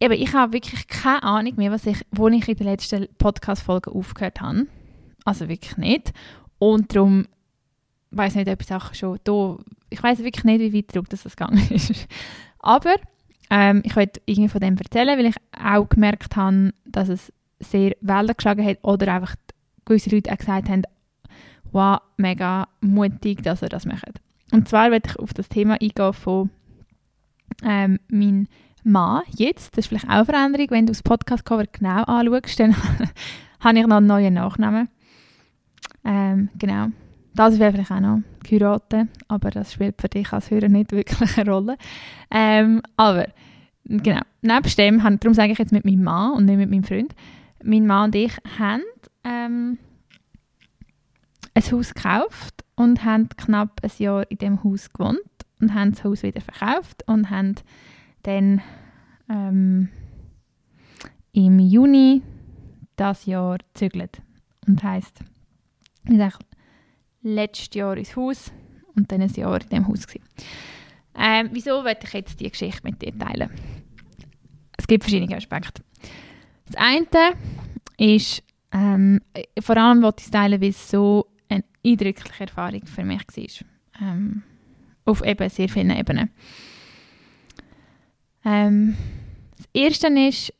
eben, 0.00 0.14
ich 0.14 0.32
habe 0.34 0.52
wirklich 0.52 0.86
keine 0.86 1.22
Ahnung 1.22 1.54
mehr, 1.56 1.72
was 1.72 1.86
ich, 1.86 1.98
wo 2.10 2.28
ich 2.28 2.48
in 2.48 2.56
der 2.56 2.66
letzten 2.66 3.08
Podcast-Folge 3.18 3.90
aufgehört 3.90 4.40
habe. 4.40 4.66
Also 5.24 5.48
wirklich 5.48 5.76
nicht. 5.76 6.12
Und 6.58 6.94
darum 6.94 7.26
weiß 8.10 8.34
nicht, 8.36 8.48
ob 8.48 8.62
ich 8.62 8.72
auch 8.72 8.94
schon 8.94 9.18
da, 9.24 9.56
ich 9.90 10.02
weiß 10.02 10.18
wirklich 10.22 10.44
nicht, 10.44 10.60
wie 10.60 10.78
weit 10.78 10.92
zurück 10.92 11.08
das 11.08 11.24
gegangen 11.24 11.66
ist. 11.70 12.06
Aber 12.58 12.94
ähm, 13.50 13.82
ich 13.84 13.96
wollte 13.96 14.20
irgendwie 14.26 14.48
von 14.48 14.60
dem 14.60 14.76
erzählen, 14.76 15.18
weil 15.18 15.26
ich 15.26 15.36
auch 15.62 15.88
gemerkt 15.88 16.36
habe, 16.36 16.72
dass 16.84 17.08
es 17.08 17.32
sehr 17.60 17.96
Wellen 18.00 18.34
geschlagen 18.36 18.64
hat 18.64 18.78
oder 18.82 19.12
einfach 19.12 19.36
gewisse 19.84 20.10
Leute 20.10 20.32
auch 20.32 20.38
gesagt 20.38 20.68
haben, 20.68 20.82
wow, 21.72 22.00
mega 22.16 22.68
mutig, 22.80 23.42
dass 23.42 23.62
ihr 23.62 23.68
das 23.68 23.86
macht. 23.86 24.20
Und 24.52 24.68
zwar 24.68 24.90
werde 24.90 25.10
ich 25.10 25.18
auf 25.18 25.34
das 25.34 25.48
Thema 25.48 25.74
eingehen 25.80 26.12
von 26.12 26.50
ähm, 27.64 27.98
meinem 28.08 28.46
Mann 28.84 29.22
jetzt. 29.30 29.76
Das 29.76 29.84
ist 29.84 29.88
vielleicht 29.88 30.06
auch 30.06 30.10
eine 30.10 30.24
Veränderung. 30.24 30.70
Wenn 30.70 30.86
du 30.86 30.92
das 30.92 31.02
Podcast-Cover 31.02 31.64
genau 31.72 32.02
anschaust, 32.04 32.60
dann 32.60 32.76
habe 33.60 33.78
ich 33.78 33.86
noch 33.86 33.96
einen 33.96 34.06
neuen 34.06 34.34
Nachnamen. 34.34 34.88
Ähm, 36.04 36.50
genau. 36.58 36.88
Das 37.34 37.58
wäre 37.58 37.72
vielleicht 37.72 37.90
auch 37.90 38.00
noch 38.00 38.20
geheiratet, 38.44 39.08
aber 39.28 39.50
das 39.50 39.72
spielt 39.72 40.00
für 40.00 40.08
dich 40.08 40.32
als 40.32 40.50
Hörer 40.50 40.68
nicht 40.68 40.92
wirklich 40.92 41.38
eine 41.38 41.50
Rolle. 41.50 41.76
Ähm, 42.30 42.80
aber, 42.96 43.26
genau, 43.84 44.20
nebst 44.42 44.78
dem, 44.78 44.98
darum 44.98 45.34
sage 45.34 45.52
ich 45.52 45.58
jetzt 45.58 45.72
mit 45.72 45.84
meinem 45.84 46.04
Mann 46.04 46.32
und 46.34 46.44
nicht 46.44 46.58
mit 46.58 46.70
meinem 46.70 46.84
Freund, 46.84 47.14
mein 47.62 47.86
Mann 47.86 48.06
und 48.06 48.14
ich 48.14 48.32
haben 48.58 48.82
ähm, 49.24 49.78
ein 51.54 51.62
Haus 51.72 51.94
gekauft 51.94 52.64
und 52.76 53.04
haben 53.04 53.28
knapp 53.30 53.80
ein 53.82 53.90
Jahr 53.98 54.30
in 54.30 54.38
dem 54.38 54.62
Haus 54.62 54.92
gewohnt 54.92 55.18
und 55.60 55.74
haben 55.74 55.92
das 55.92 56.04
Haus 56.04 56.22
wieder 56.22 56.40
verkauft 56.40 57.02
und 57.06 57.30
haben 57.30 57.54
dann 58.22 58.60
ähm, 59.28 59.88
im 61.32 61.58
Juni 61.58 62.22
das 62.96 63.26
Jahr 63.26 63.58
gezügelt. 63.58 64.22
Und 64.66 64.82
heisst, 64.82 65.20
wir 66.04 66.18
sind 66.18 66.34
letztes 67.24 67.74
Jahr 67.74 67.96
ins 67.96 68.14
Haus 68.14 68.52
und 68.94 69.10
dann 69.10 69.22
ein 69.22 69.32
Jahr 69.32 69.60
in 69.60 69.68
dem 69.68 69.88
Haus. 69.88 70.06
Ähm, 71.16 71.48
wieso 71.52 71.84
werde 71.84 72.00
ich 72.04 72.12
jetzt 72.12 72.38
die 72.40 72.50
Geschichte 72.50 72.80
mit 72.84 73.02
dir 73.02 73.16
teilen? 73.16 73.50
Es 74.76 74.86
gibt 74.86 75.04
verschiedene 75.04 75.36
Aspekte. 75.36 75.82
Das 76.66 76.76
eine 76.76 77.34
ist, 77.96 78.42
ähm, 78.72 79.20
vor 79.60 79.76
allem 79.76 80.02
wollte 80.02 80.20
ich 80.20 80.26
es 80.26 80.30
teilen, 80.30 80.60
weil 80.60 80.70
es 80.70 80.90
so 80.90 81.26
eine 81.48 81.64
eindrückliche 81.84 82.44
Erfahrung 82.44 82.86
für 82.86 83.04
mich 83.04 83.22
war. 83.26 83.66
Ähm, 84.00 84.42
auf 85.04 85.24
eben 85.24 85.48
sehr 85.48 85.68
vielen 85.68 85.90
Ebenen. 85.90 86.30
Ähm, 88.44 88.96
das 89.56 89.68
erste 89.72 90.08
ist, 90.08 90.52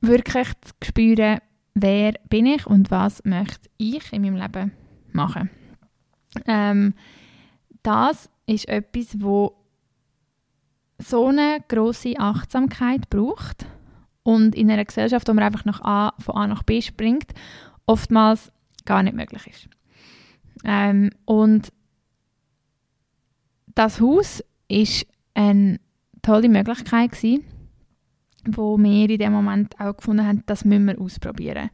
wirklich 0.00 0.48
zu 0.60 0.72
spüren, 0.84 1.40
wer 1.78 2.14
bin 2.30 2.46
ich 2.46 2.66
und 2.66 2.90
was 2.90 3.22
möchte 3.24 3.68
ich 3.76 4.10
in 4.12 4.22
meinem 4.22 4.36
Leben 4.36 4.72
machen. 5.12 5.50
Ähm, 6.46 6.94
das 7.82 8.30
ist 8.46 8.66
etwas, 8.66 9.20
wo 9.20 9.54
so 10.98 11.26
eine 11.26 11.62
große 11.68 12.14
Achtsamkeit 12.18 13.10
braucht 13.10 13.66
und 14.22 14.54
in 14.54 14.70
einer 14.70 14.86
Gesellschaft, 14.86 15.28
wo 15.28 15.34
man 15.34 15.44
einfach 15.44 15.66
nach 15.66 15.82
A, 15.82 16.14
von 16.18 16.36
A 16.36 16.46
nach 16.46 16.62
B 16.62 16.80
springt, 16.80 17.34
oftmals 17.84 18.50
gar 18.86 19.02
nicht 19.02 19.14
möglich 19.14 19.46
ist. 19.46 19.68
Ähm, 20.64 21.10
und 21.26 21.70
das 23.74 24.00
Haus 24.00 24.42
ist 24.68 25.06
eine 25.34 25.78
tolle 26.22 26.48
Möglichkeit 26.48 27.12
gewesen, 27.12 27.44
wo 28.48 28.78
wir 28.78 29.10
in 29.10 29.18
dem 29.18 29.32
Moment 29.32 29.78
auch 29.80 29.96
gefunden 29.96 30.26
haben, 30.26 30.42
das 30.46 30.64
müssen 30.64 30.86
wir 30.86 31.00
ausprobieren. 31.00 31.70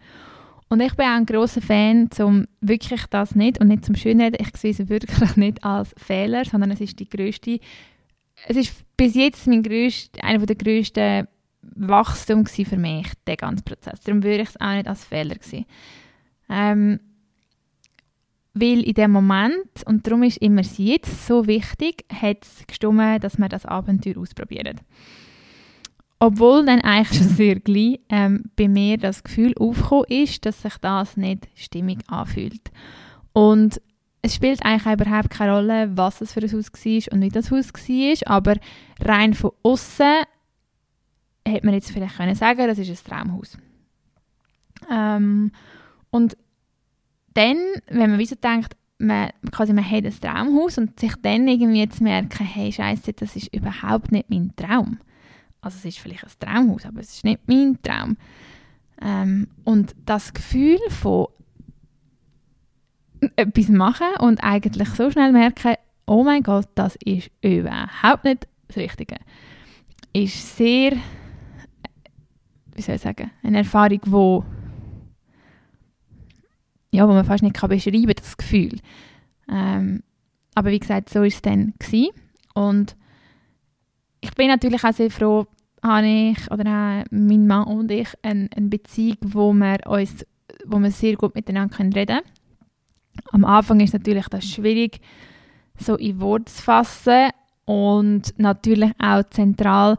Und 0.69 0.81
ich 0.81 0.95
bin 0.95 1.05
auch 1.05 1.17
ein 1.17 1.27
großer 1.27 1.61
Fan, 1.61 2.09
um 2.21 2.47
wirklich 2.61 3.05
das 3.11 3.35
nicht 3.35 3.61
und 3.61 3.69
nicht 3.69 3.85
zum 3.85 3.95
Schönreden, 3.95 4.39
ich 4.41 4.57
sehe 4.57 4.71
es 4.71 4.89
wirklich 4.89 5.37
nicht 5.37 5.63
als 5.65 5.95
Fehler, 5.99 6.45
sondern 6.45 6.71
es 6.71 6.81
ist 6.81 6.99
die 6.99 7.09
größte, 7.09 7.61
es 8.49 8.57
ist 8.57 8.97
bis 8.97 9.15
jetzt 9.15 9.47
mein 9.47 9.63
grösst, 9.63 10.23
einer 10.25 10.47
der 10.47 10.57
grössten 10.57 11.29
Wachstum 11.63 12.47
für 12.47 12.77
mich, 12.77 13.07
der 13.27 13.37
ganze 13.37 13.63
Prozess. 13.63 14.01
Darum 14.01 14.23
würde 14.23 14.43
ich 14.43 14.49
es 14.49 14.61
auch 14.61 14.73
nicht 14.73 14.89
als 14.89 15.05
Fehler 15.05 15.37
sehen. 15.41 15.67
Ähm, 16.49 17.01
weil 18.55 18.83
in 18.83 18.95
dem 18.95 19.13
Moment, 19.13 19.87
und 19.87 20.07
darum 20.07 20.23
ist 20.23 20.39
immer 20.39 20.61
es 20.61 20.77
jetzt 20.77 21.27
so 21.27 21.47
wichtig, 21.47 22.05
hat 22.13 22.45
es 22.45 22.67
gestimmt, 22.67 23.25
dass 23.25 23.39
wir 23.39 23.49
das 23.49 23.65
Abenteuer 23.65 24.19
ausprobieren. 24.19 24.81
Obwohl 26.25 26.65
dann 26.65 26.83
eigentlich 26.83 27.19
schon 27.19 27.29
sehr 27.31 27.59
gleich 27.59 27.99
ähm, 28.09 28.45
bei 28.55 28.69
mir 28.69 28.97
das 28.97 29.25
Gefühl 29.25 29.55
aufgekommen 29.59 30.05
ist, 30.09 30.47
dass 30.47 30.63
sich 30.63 30.77
das 30.77 31.17
nicht 31.17 31.49
stimmig 31.57 31.99
anfühlt. 32.07 32.71
Und 33.33 33.83
es 34.23 34.37
spielt 34.37 34.65
eigentlich 34.65 35.01
überhaupt 35.01 35.31
keine 35.31 35.55
Rolle, 35.55 35.97
was 35.97 36.21
es 36.21 36.33
für 36.33 36.39
ein 36.39 36.53
Haus 36.53 36.71
war 36.73 37.13
und 37.13 37.23
wie 37.23 37.29
das 37.29 37.51
Haus 37.51 37.73
war, 37.75 38.37
aber 38.37 38.55
rein 39.01 39.35
von 39.35 39.51
außen 39.65 40.23
hätte 41.45 41.67
man 41.67 41.75
jetzt 41.75 41.91
vielleicht 41.91 42.17
können 42.17 42.37
sagen, 42.37 42.69
das 42.69 42.79
ist 42.79 42.89
ein 42.89 43.11
Traumhaus. 43.11 43.59
Ähm, 44.93 45.51
und 46.11 46.37
dann, 47.35 47.57
wenn 47.89 48.11
man 48.11 48.21
wie 48.21 48.27
so 48.27 48.37
denkt, 48.37 48.77
man, 48.99 49.31
quasi 49.51 49.73
man 49.73 49.91
hat 49.91 50.05
ein 50.05 50.21
Traumhaus 50.21 50.79
und 50.79 51.01
sich 51.01 51.17
dann 51.21 51.49
irgendwie 51.49 51.89
zu 51.89 52.05
merken, 52.05 52.45
hey 52.45 52.71
Scheiße, 52.71 53.13
das 53.13 53.35
ist 53.35 53.53
überhaupt 53.53 54.13
nicht 54.13 54.31
mein 54.31 54.53
Traum 54.55 54.99
also 55.63 55.77
es 55.79 55.85
ist 55.85 55.99
vielleicht 55.99 56.25
ein 56.25 56.31
Traumhaus, 56.39 56.85
aber 56.85 57.01
es 57.01 57.15
ist 57.15 57.25
nicht 57.25 57.41
mein 57.47 57.79
Traum. 57.83 58.17
Ähm, 59.01 59.49
und 59.65 59.95
das 60.05 60.35
Gefühl 60.35 60.79
von 60.91 61.29
etwas 63.37 63.69
machen 63.69 64.09
und 64.19 64.43
eigentlich 64.43 64.89
so 64.91 65.11
schnell 65.11 65.33
merken, 65.33 65.75
oh 66.07 66.25
mein 66.25 66.43
Gott, 66.43 66.69
das 66.75 66.97
ist 66.97 67.31
überhaupt 67.41 68.25
nicht 68.25 68.49
das 68.67 68.77
Richtige, 68.77 69.17
ist 70.13 70.57
sehr, 70.57 70.93
wie 72.75 72.83
soll 72.83 72.97
ich 72.97 73.01
sagen, 73.01 73.31
eine 73.43 73.59
Erfahrung, 73.59 74.01
wo 74.07 74.45
ja, 76.93 77.09
wo 77.09 77.13
man 77.13 77.25
fast 77.25 77.43
nicht 77.43 77.57
kann 77.57 77.71
beschreiben 77.71 78.13
das 78.15 78.37
Gefühl. 78.37 78.79
Ähm, 79.49 80.03
aber 80.55 80.71
wie 80.71 80.79
gesagt, 80.79 81.09
so 81.09 81.21
war 81.21 81.27
es 81.27 81.41
dann 81.41 81.73
gewesen. 81.79 82.11
und 82.55 82.97
ich 84.23 84.35
bin 84.35 84.47
natürlich 84.47 84.83
auch 84.85 84.95
sehr 84.95 85.11
froh, 85.11 85.47
habe 85.83 86.07
ich 86.07 86.51
oder 86.51 86.71
auch 86.71 87.05
mein 87.11 87.47
Mann 87.47 87.67
und 87.67 87.91
ich 87.91 88.09
eine, 88.23 88.49
eine 88.57 88.69
Beziehung, 88.69 89.19
wo 89.21 89.53
wir 89.53 89.79
uns, 89.87 90.25
wo 90.65 90.79
wir 90.79 90.91
sehr 90.91 91.17
gut 91.17 91.35
miteinander 91.35 91.77
reden 91.79 91.95
können. 91.95 92.21
Am 93.33 93.45
Anfang 93.45 93.81
ist 93.81 93.93
natürlich 93.93 94.29
das 94.29 94.45
schwierig, 94.45 95.01
so 95.77 95.97
in 95.97 96.21
Worte 96.21 96.53
zu 96.53 96.63
fassen 96.63 97.31
und 97.65 98.33
natürlich 98.39 98.93
auch 98.99 99.25
zentral, 99.31 99.99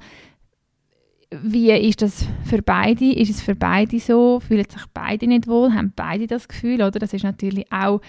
wie 1.42 1.72
ist 1.72 2.02
das 2.02 2.26
für 2.46 2.62
beide? 2.62 3.12
Ist 3.12 3.32
es 3.32 3.42
für 3.42 3.56
beide 3.56 4.00
so? 4.00 4.40
Fühlen 4.40 4.70
sich 4.70 4.86
beide 4.94 5.28
nicht 5.28 5.48
wohl? 5.48 5.74
Haben 5.74 5.92
beide 5.96 6.28
das 6.28 6.48
Gefühl? 6.48 6.76
Oder? 6.76 7.00
Das 7.00 7.14
ist 7.14 7.24
natürlich 7.24 7.72
auch 7.72 8.02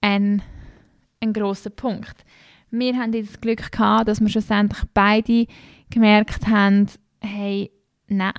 ein, 0.00 0.42
ein 1.20 1.32
großer 1.32 1.70
Punkt. 1.70 2.24
Wir 2.78 2.96
haben 2.96 3.12
das 3.12 3.40
Glück 3.40 3.70
gehabt, 3.70 4.08
dass 4.08 4.20
wir 4.20 4.28
schlussendlich 4.28 4.82
beide 4.94 5.46
gemerkt 5.90 6.48
haben, 6.48 6.86
hey, 7.20 7.70
nein. 8.08 8.32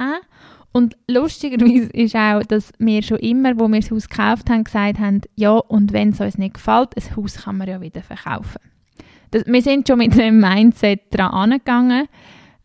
Und 0.74 0.98
lustigerweise 1.10 1.90
ist 1.94 2.16
auch, 2.16 2.44
dass 2.44 2.74
wir 2.78 3.02
schon 3.02 3.20
immer, 3.20 3.58
wo 3.58 3.70
wir 3.70 3.80
das 3.80 3.92
Haus 3.92 4.10
gekauft 4.10 4.50
haben, 4.50 4.66
gesagt 4.66 5.00
haben, 5.00 5.22
ja, 5.36 5.52
und 5.52 5.94
wenn 5.94 6.10
es 6.10 6.20
uns 6.20 6.38
nicht 6.38 6.56
gefällt, 6.56 6.90
ein 6.98 7.16
Haus 7.16 7.44
kann 7.44 7.58
man 7.58 7.70
ja 7.70 7.80
wieder 7.80 8.02
verkaufen. 8.02 8.60
Das, 9.32 9.46
wir 9.46 9.62
sind 9.62 9.88
schon 9.88 10.00
mit 10.00 10.18
dem 10.18 10.40
Mindset 10.40 11.04
dran 11.12 11.32
angegangen. 11.32 12.08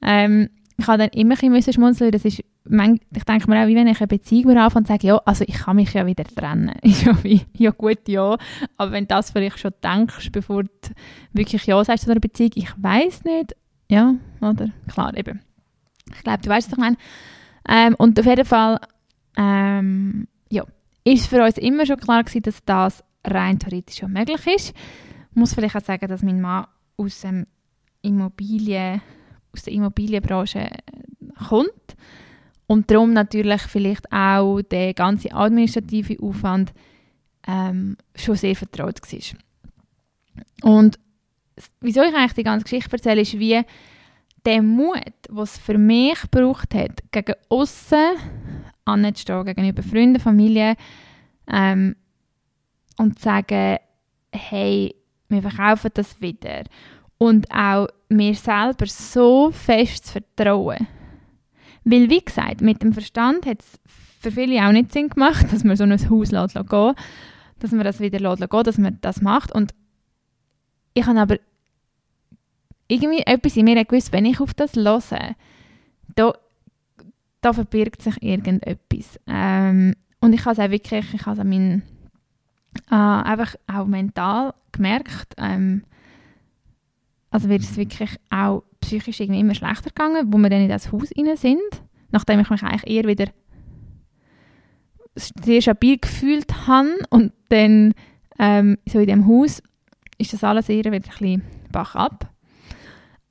Ähm, 0.03 0.51
ich 0.77 0.87
habe 0.89 0.99
dann 0.99 1.11
immer 1.11 1.37
ein 1.41 1.53
bisschen 1.53 1.75
schmunzeln, 1.75 2.11
das 2.11 2.25
ist, 2.25 2.43
ich 2.65 3.25
denke 3.25 3.51
mir 3.51 3.63
auch, 3.63 3.67
wie 3.67 3.75
wenn 3.75 3.87
ich 3.87 4.01
eine 4.01 4.07
Beziehung 4.07 4.57
anfange 4.57 4.83
und 4.83 4.89
sage, 4.89 5.07
ja, 5.07 5.17
also 5.25 5.45
ich 5.47 5.55
kann 5.55 5.77
mich 5.77 5.93
ja 5.93 6.07
wieder 6.07 6.25
trennen. 6.25 6.73
Ja 6.83 7.23
wie, 7.23 7.43
ja 7.57 7.71
gut, 7.71 8.07
ja, 8.07 8.37
aber 8.77 8.93
wenn 8.93 9.05
du 9.05 9.09
das 9.09 9.31
vielleicht 9.31 9.59
schon 9.59 9.73
denkst, 9.83 10.31
bevor 10.33 10.65
du 10.65 10.71
wirklich 11.33 11.67
ja 11.67 11.83
sagst 11.85 12.05
zu 12.05 12.11
einer 12.11 12.21
Beziehung, 12.21 12.53
ich 12.55 12.71
weiß 12.77 13.25
nicht, 13.25 13.57
ja, 13.89 14.15
oder? 14.41 14.69
Klar, 14.89 15.17
eben. 15.17 15.41
Ich 16.15 16.23
glaube, 16.23 16.43
du 16.43 16.49
weißt, 16.49 16.71
was 16.71 16.79
ich 16.79 16.83
meine. 16.83 16.97
Ähm, 17.69 17.95
und 17.99 18.19
auf 18.19 18.27
jeden 18.27 18.45
Fall, 18.45 18.79
ähm, 19.37 20.29
ja, 20.51 20.65
ist 21.05 21.27
für 21.27 21.43
uns 21.43 21.59
immer 21.59 21.87
schon 21.87 21.97
klar 21.97 22.23
gewesen, 22.23 22.43
dass 22.43 22.65
das 22.65 23.05
rein 23.25 23.59
theoretisch 23.59 23.99
schon 23.99 24.13
möglich 24.13 24.47
ist. 24.47 24.75
Ich 25.31 25.37
muss 25.37 25.55
vielleicht 25.55 25.77
auch 25.77 25.85
sagen, 25.85 26.09
dass 26.09 26.23
mein 26.23 26.41
Mann 26.41 26.67
aus, 26.97 27.21
dem 27.23 27.47
Immobilien, 28.03 29.01
aus 29.53 29.63
der 29.63 29.73
Immobilienbranche 29.73 30.71
kommt 31.49 31.97
und 32.71 32.89
darum 32.89 33.13
natürlich 33.13 33.63
vielleicht 33.63 34.13
auch 34.13 34.61
der 34.63 34.95
ganze 34.95 35.33
administrative 35.35 36.17
Aufwand 36.23 36.73
ähm, 37.49 37.97
schon 38.15 38.37
sehr 38.37 38.55
vertraut 38.55 39.01
war. 39.03 39.39
Und 40.63 40.97
wieso 41.81 42.03
ich 42.03 42.15
eigentlich 42.15 42.35
die 42.35 42.45
ganze 42.45 42.63
Geschichte 42.63 42.93
erzähle, 42.93 43.23
ist, 43.23 43.37
wie 43.37 43.61
der 44.45 44.63
Mut, 44.63 45.15
was 45.31 45.59
für 45.59 45.79
mich 45.79 46.21
gebraucht 46.21 46.73
hat, 46.73 47.03
gegen 47.11 47.35
außen 47.49 48.15
anzustehen, 48.85 49.47
gegenüber 49.47 49.83
Freunden, 49.83 50.21
Familie 50.21 50.77
ähm, 51.51 51.97
und 52.99 53.19
zu 53.19 53.25
sagen, 53.25 53.79
hey, 54.31 54.95
wir 55.29 55.43
verkaufen 55.43 55.91
das 55.95 56.21
wieder. 56.21 56.63
Und 57.19 57.51
auch 57.51 57.89
mir 58.09 58.37
selber 58.37 58.87
so 58.87 59.51
fest 59.51 60.07
zu 60.07 60.13
vertrauen. 60.13 60.87
Weil, 61.85 62.11
wie 62.11 62.25
gesagt, 62.25 62.61
mit 62.61 62.83
dem 62.83 62.93
Verstand 62.93 63.47
hat 63.47 63.61
es 63.61 63.81
für 64.21 64.31
viele 64.31 64.67
auch 64.67 64.73
nicht 64.73 64.93
Sinn 64.93 65.09
gemacht, 65.09 65.53
dass 65.53 65.65
man 65.65 65.77
so 65.77 65.85
ein 65.85 66.11
Haus 66.11 66.31
lässt, 66.31 66.55
gehen 66.55 66.95
dass 67.59 67.73
man 67.73 67.85
das 67.85 68.01
wieder 68.01 68.21
lässt, 68.21 68.51
gehen 68.51 68.63
dass 68.65 68.79
man 68.79 68.99
das 69.01 69.23
macht. 69.23 69.53
Und 69.53 69.75
ich 70.95 71.07
habe 71.07 71.21
aber 71.21 71.37
irgendwie 72.89 73.21
etwas 73.21 73.57
in 73.57 73.65
mir 73.65 73.85
gewusst, 73.85 74.13
wenn 74.13 74.25
ich 74.25 74.41
auf 74.41 74.53
das 74.55 74.75
höre, 74.75 75.37
da, 76.17 76.33
da 77.41 77.53
verbirgt 77.53 78.03
sich 78.03 78.23
irgendetwas. 78.23 79.19
Ähm, 79.27 79.95
und 80.21 80.33
ich 80.33 80.45
habe 80.45 80.53
es 80.53 80.59
auch 80.59 80.71
wirklich, 80.71 81.15
ich 81.15 81.27
habe 81.27 81.41
es 81.41 81.83
äh, 82.91 82.95
einfach 82.95 83.55
auch 83.67 83.87
mental 83.87 84.55
gemerkt, 84.73 85.35
ähm, 85.39 85.85
also 87.31 87.49
wird 87.49 87.63
es 87.63 87.77
wirklich 87.77 88.11
auch 88.29 88.65
psychisch 88.81 89.21
irgendwie 89.21 89.41
immer 89.41 89.55
schlechter 89.55 89.91
gegangen, 89.91 90.33
wo 90.33 90.39
wir 90.39 90.51
dann 90.51 90.63
in 90.63 90.69
das 90.69 90.93
Haus 90.93 91.11
rein 91.17 91.37
sind, 91.37 91.61
nachdem 92.11 92.41
ich 92.41 92.51
mich 92.51 92.63
eigentlich 92.63 92.87
eher 92.87 93.05
wieder 93.05 93.27
sehr 95.15 95.61
stabil 95.61 95.99
gefühlt 95.99 96.67
habe 96.67 96.97
und 97.11 97.33
dann 97.49 97.95
ähm, 98.39 98.79
so 98.89 98.99
in 99.01 99.07
dem 99.07 99.27
Haus 99.27 99.63
ist 100.19 100.33
das 100.33 100.45
alles 100.45 100.69
eher 100.69 100.85
wieder 100.85 100.95
ein 100.95 101.03
bisschen 101.03 101.43
bach 101.73 101.95
ab, 101.95 102.33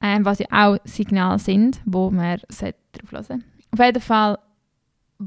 ähm, 0.02 0.26
was 0.26 0.40
ja 0.40 0.48
auch 0.52 0.78
Signale 0.84 1.40
sind, 1.40 1.82
wo 1.86 2.10
man 2.10 2.40
drauf 2.40 3.12
hören 3.12 3.44
Auf 3.72 3.80
jeden 3.80 4.02
Fall 4.02 4.38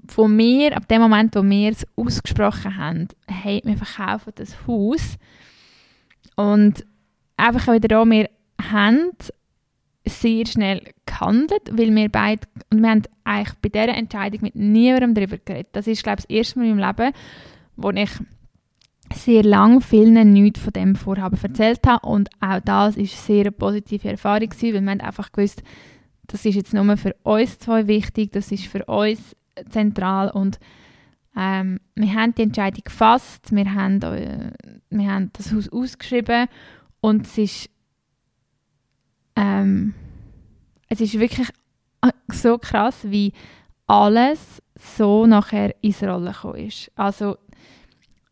von 0.09 0.35
mir, 0.35 0.77
ab 0.77 0.89
dem 0.89 1.03
Moment, 1.03 1.35
wo 1.35 1.43
wir 1.43 1.71
es 1.71 1.87
ausgesprochen 1.97 2.77
haben, 2.77 3.09
hey, 3.27 3.61
wir 3.65 3.77
verkaufen 3.77 4.33
das 4.35 4.67
Haus. 4.67 5.19
Und 6.37 6.87
einfach 7.37 7.73
wieder 7.75 7.89
da, 7.89 8.05
wir 8.05 8.31
haben 8.71 9.11
sehr 10.07 10.47
schnell 10.47 10.83
gehandelt, 11.07 11.71
weil 11.71 11.95
wir 11.95 12.09
beide, 12.09 12.47
und 12.71 12.83
wir 12.83 12.91
haben 12.91 13.03
eigentlich 13.25 13.59
bei 13.61 13.69
dieser 13.69 13.97
Entscheidung 13.97 14.41
mit 14.43 14.57
niemandem 14.57 15.15
darüber 15.15 15.39
geredet. 15.39 15.69
Das 15.73 15.87
ist, 15.87 16.03
glaube 16.03 16.21
ich, 16.21 16.27
das 16.27 16.37
erste 16.37 16.59
Mal 16.59 16.69
in 16.69 16.77
meinem 16.77 16.97
Leben, 16.97 17.13
wo 17.77 17.91
ich 17.91 18.11
sehr 19.15 19.43
lange 19.43 19.81
vielen 19.81 20.33
nichts 20.33 20.61
von 20.61 20.73
dem 20.73 20.97
Vorhaben 20.97 21.39
erzählt 21.41 21.87
habe. 21.87 22.07
Und 22.07 22.31
auch 22.41 22.61
das 22.61 22.97
ist 22.97 23.15
eine 23.15 23.43
sehr 23.43 23.51
positive 23.51 24.09
Erfahrung 24.09 24.51
weil 24.51 24.73
wir 24.73 24.91
haben 24.91 25.01
einfach 25.01 25.31
gewusst, 25.33 25.63
das 26.27 26.45
ist 26.45 26.55
jetzt 26.55 26.75
nur 26.75 26.97
für 26.97 27.15
uns 27.23 27.59
zwei 27.59 27.87
wichtig, 27.87 28.33
das 28.33 28.51
ist 28.53 28.67
für 28.67 28.85
uns 28.87 29.37
zentral. 29.69 30.31
Und 30.31 30.59
ähm, 31.37 31.79
wir 31.95 32.15
haben 32.15 32.35
die 32.35 32.43
Entscheidung 32.43 32.83
gefasst, 32.85 33.55
wir 33.55 33.75
haben, 33.75 34.03
äh, 34.03 34.53
wir 34.91 35.13
haben 35.13 35.31
das 35.35 35.53
Haus 35.53 35.69
ausgeschrieben. 35.69 36.47
Und 37.01 37.27
es 37.27 37.39
ist 37.39 37.71
ähm, 39.37 39.95
es 40.89 41.01
ist 41.01 41.19
wirklich 41.19 41.49
so 42.33 42.59
krass, 42.59 42.99
wie 43.05 43.33
alles 43.87 44.63
so 44.97 45.27
nachher 45.27 45.75
ins 45.83 46.03
Rollen 46.03 46.27
gekommen 46.27 46.67
ist. 46.67 46.91
Also 46.97 47.37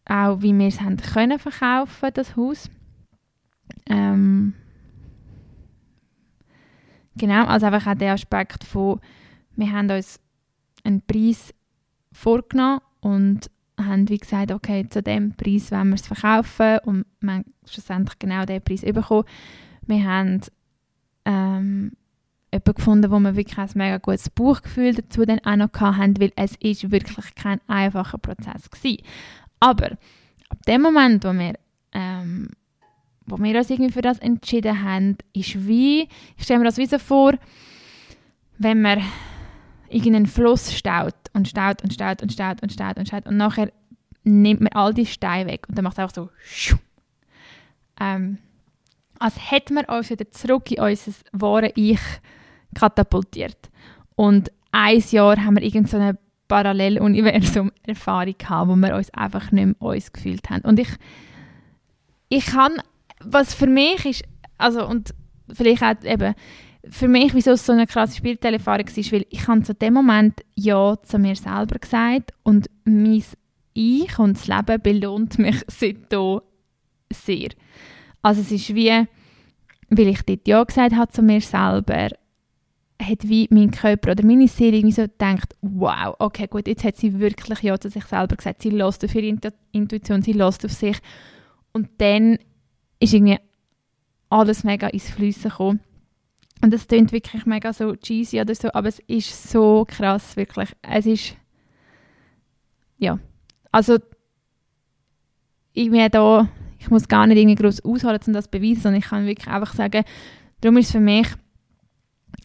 auch 0.04 0.42
wie 0.42 0.56
wir 0.56 0.66
es 0.66 0.80
haben 0.80 0.96
können 0.96 1.38
verkaufen, 1.38 2.10
das 2.14 2.36
Haus. 2.36 2.68
Ähm, 3.86 4.54
genau, 7.16 7.44
also 7.46 7.66
einfach 7.66 7.86
auch 7.86 7.98
der 7.98 8.14
Aspekt 8.14 8.64
von, 8.64 9.00
wir 9.56 9.70
haben 9.70 9.90
uns 9.90 10.18
einen 10.82 11.02
Preis 11.02 11.54
vorgenommen 12.12 12.80
und 13.00 13.50
haben 13.78 14.08
wie 14.08 14.18
gesagt, 14.18 14.52
okay, 14.52 14.88
zu 14.88 15.02
dem 15.02 15.34
Preis 15.34 15.70
wollen 15.70 15.88
wir 15.88 15.94
es 15.94 16.06
verkaufen 16.06 16.78
und 16.84 17.06
wir 17.20 17.34
haben 17.34 17.44
schlussendlich 17.66 18.18
genau 18.18 18.44
den 18.44 18.62
Preis 18.62 18.82
bekommen. 18.82 19.24
Wir 19.86 20.04
haben 20.04 20.40
ähm, 21.24 21.92
jemanden 22.52 22.74
gefunden, 22.74 23.10
wo 23.10 23.18
wir 23.20 23.36
wirklich 23.36 23.58
ein 23.58 23.68
mega 23.74 23.98
gutes 23.98 24.30
Buchgefühl 24.30 24.94
dazu 24.94 25.24
dann 25.24 25.40
auch 25.44 25.56
noch 25.56 25.80
hatten, 25.80 26.20
weil 26.20 26.32
es 26.36 26.56
ist 26.56 26.90
wirklich 26.90 27.34
kein 27.34 27.60
einfacher 27.68 28.18
Prozess 28.18 28.68
war. 28.70 28.96
Aber 29.60 29.92
ab 30.48 30.58
dem 30.66 30.82
Moment, 30.82 31.24
wo 31.24 31.32
wir, 31.32 31.54
ähm, 31.92 32.48
wo 33.26 33.38
wir 33.38 33.56
uns 33.56 33.70
irgendwie 33.70 33.92
für 33.92 34.02
das 34.02 34.18
entschieden 34.18 34.82
haben, 34.82 35.16
ist 35.32 35.66
wie, 35.66 36.08
ich 36.36 36.44
stelle 36.44 36.58
mir 36.58 36.64
das 36.64 36.78
wie 36.78 36.86
so 36.86 36.98
vor, 36.98 37.34
wenn 38.58 38.82
man 38.82 39.02
irgendeinen 39.88 40.26
Fluss 40.26 40.74
staut 40.74 41.14
und 41.32 41.48
staut 41.48 41.82
und 41.82 41.92
staut 41.92 42.22
und 42.22 42.32
staut 42.32 42.62
und 42.62 42.72
staut 42.72 42.98
und 42.98 43.06
staut 43.06 43.26
und 43.26 43.36
nachher 43.36 43.72
nimmt 44.24 44.60
man 44.60 44.72
all 44.72 44.94
die 44.94 45.06
Steine 45.06 45.50
weg 45.50 45.68
und 45.68 45.76
dann 45.76 45.84
macht 45.84 45.94
es 45.94 45.98
einfach 45.98 46.14
so 46.14 46.30
ähm, 48.00 48.38
als 49.20 49.50
hätte 49.50 49.74
man 49.74 49.84
uns 49.84 50.10
wieder 50.10 50.28
zurück 50.32 50.70
in 50.72 50.80
unser 50.80 51.12
wahre 51.32 51.70
Ich 51.76 52.00
katapultiert. 52.74 53.70
Und 54.16 54.50
ein 54.72 55.02
Jahr 55.10 55.44
haben 55.44 55.56
wir 55.56 55.62
irgendeine 55.62 56.12
so 56.12 56.18
Paralleluniversum-Erfahrung 56.48 58.34
gehabt, 58.38 58.68
wo 58.68 58.76
wir 58.76 58.96
uns 58.96 59.12
einfach 59.14 59.52
nicht 59.52 59.66
mehr 59.66 59.76
uns 59.80 60.12
gefühlt 60.12 60.48
haben. 60.50 60.62
Und 60.62 60.80
ich, 60.80 60.88
ich 62.28 62.46
kann, 62.46 62.82
was 63.22 63.54
für 63.54 63.66
mich 63.66 64.04
ist, 64.06 64.24
also 64.58 64.86
und 64.86 65.14
vielleicht 65.52 65.82
auch 65.82 66.02
eben, 66.02 66.34
für 66.88 67.08
mich, 67.08 67.34
wieso 67.34 67.52
es 67.52 67.66
so 67.66 67.72
eine 67.72 67.86
krasse 67.86 68.16
spirituelle 68.16 68.56
Erfahrung 68.56 68.86
war, 68.86 69.12
weil 69.12 69.26
ich 69.28 69.46
habe 69.46 69.62
zu 69.62 69.74
dem 69.74 69.94
Moment 69.94 70.40
Ja 70.54 70.96
zu 71.02 71.18
mir 71.18 71.36
selber 71.36 71.78
gesagt 71.78 72.32
und 72.42 72.70
mein 72.84 73.22
Ich 73.74 74.18
und 74.18 74.38
das 74.38 74.46
Leben 74.46 74.80
belohnt 74.80 75.38
mich 75.38 75.62
seitdem 75.68 76.40
sehr. 77.12 77.50
Also 78.22 78.40
es 78.42 78.52
ist 78.52 78.74
wie, 78.74 79.06
weil 79.88 80.08
ich 80.08 80.22
dort 80.22 80.46
Ja 80.46 80.62
gesagt 80.64 80.94
habe 80.94 81.12
zu 81.12 81.22
mir 81.22 81.40
selber, 81.40 82.10
hat 83.00 83.28
wie 83.28 83.48
mein 83.50 83.70
Körper 83.70 84.12
oder 84.12 84.24
meine 84.24 84.46
Seele 84.46 84.76
irgendwie 84.76 84.94
so 84.94 85.02
gedacht, 85.02 85.56
wow, 85.62 86.14
okay, 86.18 86.46
gut, 86.46 86.68
jetzt 86.68 86.84
hat 86.84 86.96
sie 86.96 87.18
wirklich 87.18 87.62
Ja 87.62 87.78
zu 87.78 87.88
sich 87.88 88.04
selber 88.04 88.36
gesagt. 88.36 88.62
Sie 88.62 88.70
lässt 88.70 89.04
auf 89.04 89.14
ihre 89.14 89.38
Intuition, 89.72 90.22
sie 90.22 90.32
lässt 90.32 90.64
auf 90.64 90.72
sich. 90.72 90.98
Und 91.72 91.88
dann 91.98 92.38
ist 92.98 93.14
irgendwie 93.14 93.38
alles 94.28 94.64
mega 94.64 94.88
ins 94.88 95.10
Fließen 95.10 95.50
gekommen. 95.50 95.80
Und 96.62 96.74
es 96.74 96.86
klingt 96.86 97.12
wirklich 97.12 97.46
mega 97.46 97.72
so 97.72 97.96
cheesy 97.96 98.40
oder 98.40 98.54
so, 98.54 98.70
aber 98.72 98.88
es 98.88 98.98
ist 99.00 99.50
so 99.50 99.86
krass, 99.88 100.36
wirklich. 100.36 100.68
Es 100.82 101.06
ist, 101.06 101.36
ja, 102.98 103.18
also 103.72 103.96
ich 105.72 105.88
mir 105.88 106.10
da 106.10 106.48
ich 106.80 106.90
muss 106.90 107.08
gar 107.08 107.26
nicht 107.26 107.36
irgendwie 107.36 107.62
groß 107.62 107.84
ausholen, 107.84 108.18
um 108.26 108.32
das 108.32 108.46
zu 108.46 108.50
beweisen, 108.50 108.80
sondern 108.80 109.00
ich 109.00 109.08
kann 109.08 109.26
wirklich 109.26 109.48
einfach 109.48 109.74
sagen, 109.74 110.02
darum 110.60 110.78
ist 110.78 110.86
es 110.86 110.92
für 110.92 111.00
mich 111.00 111.28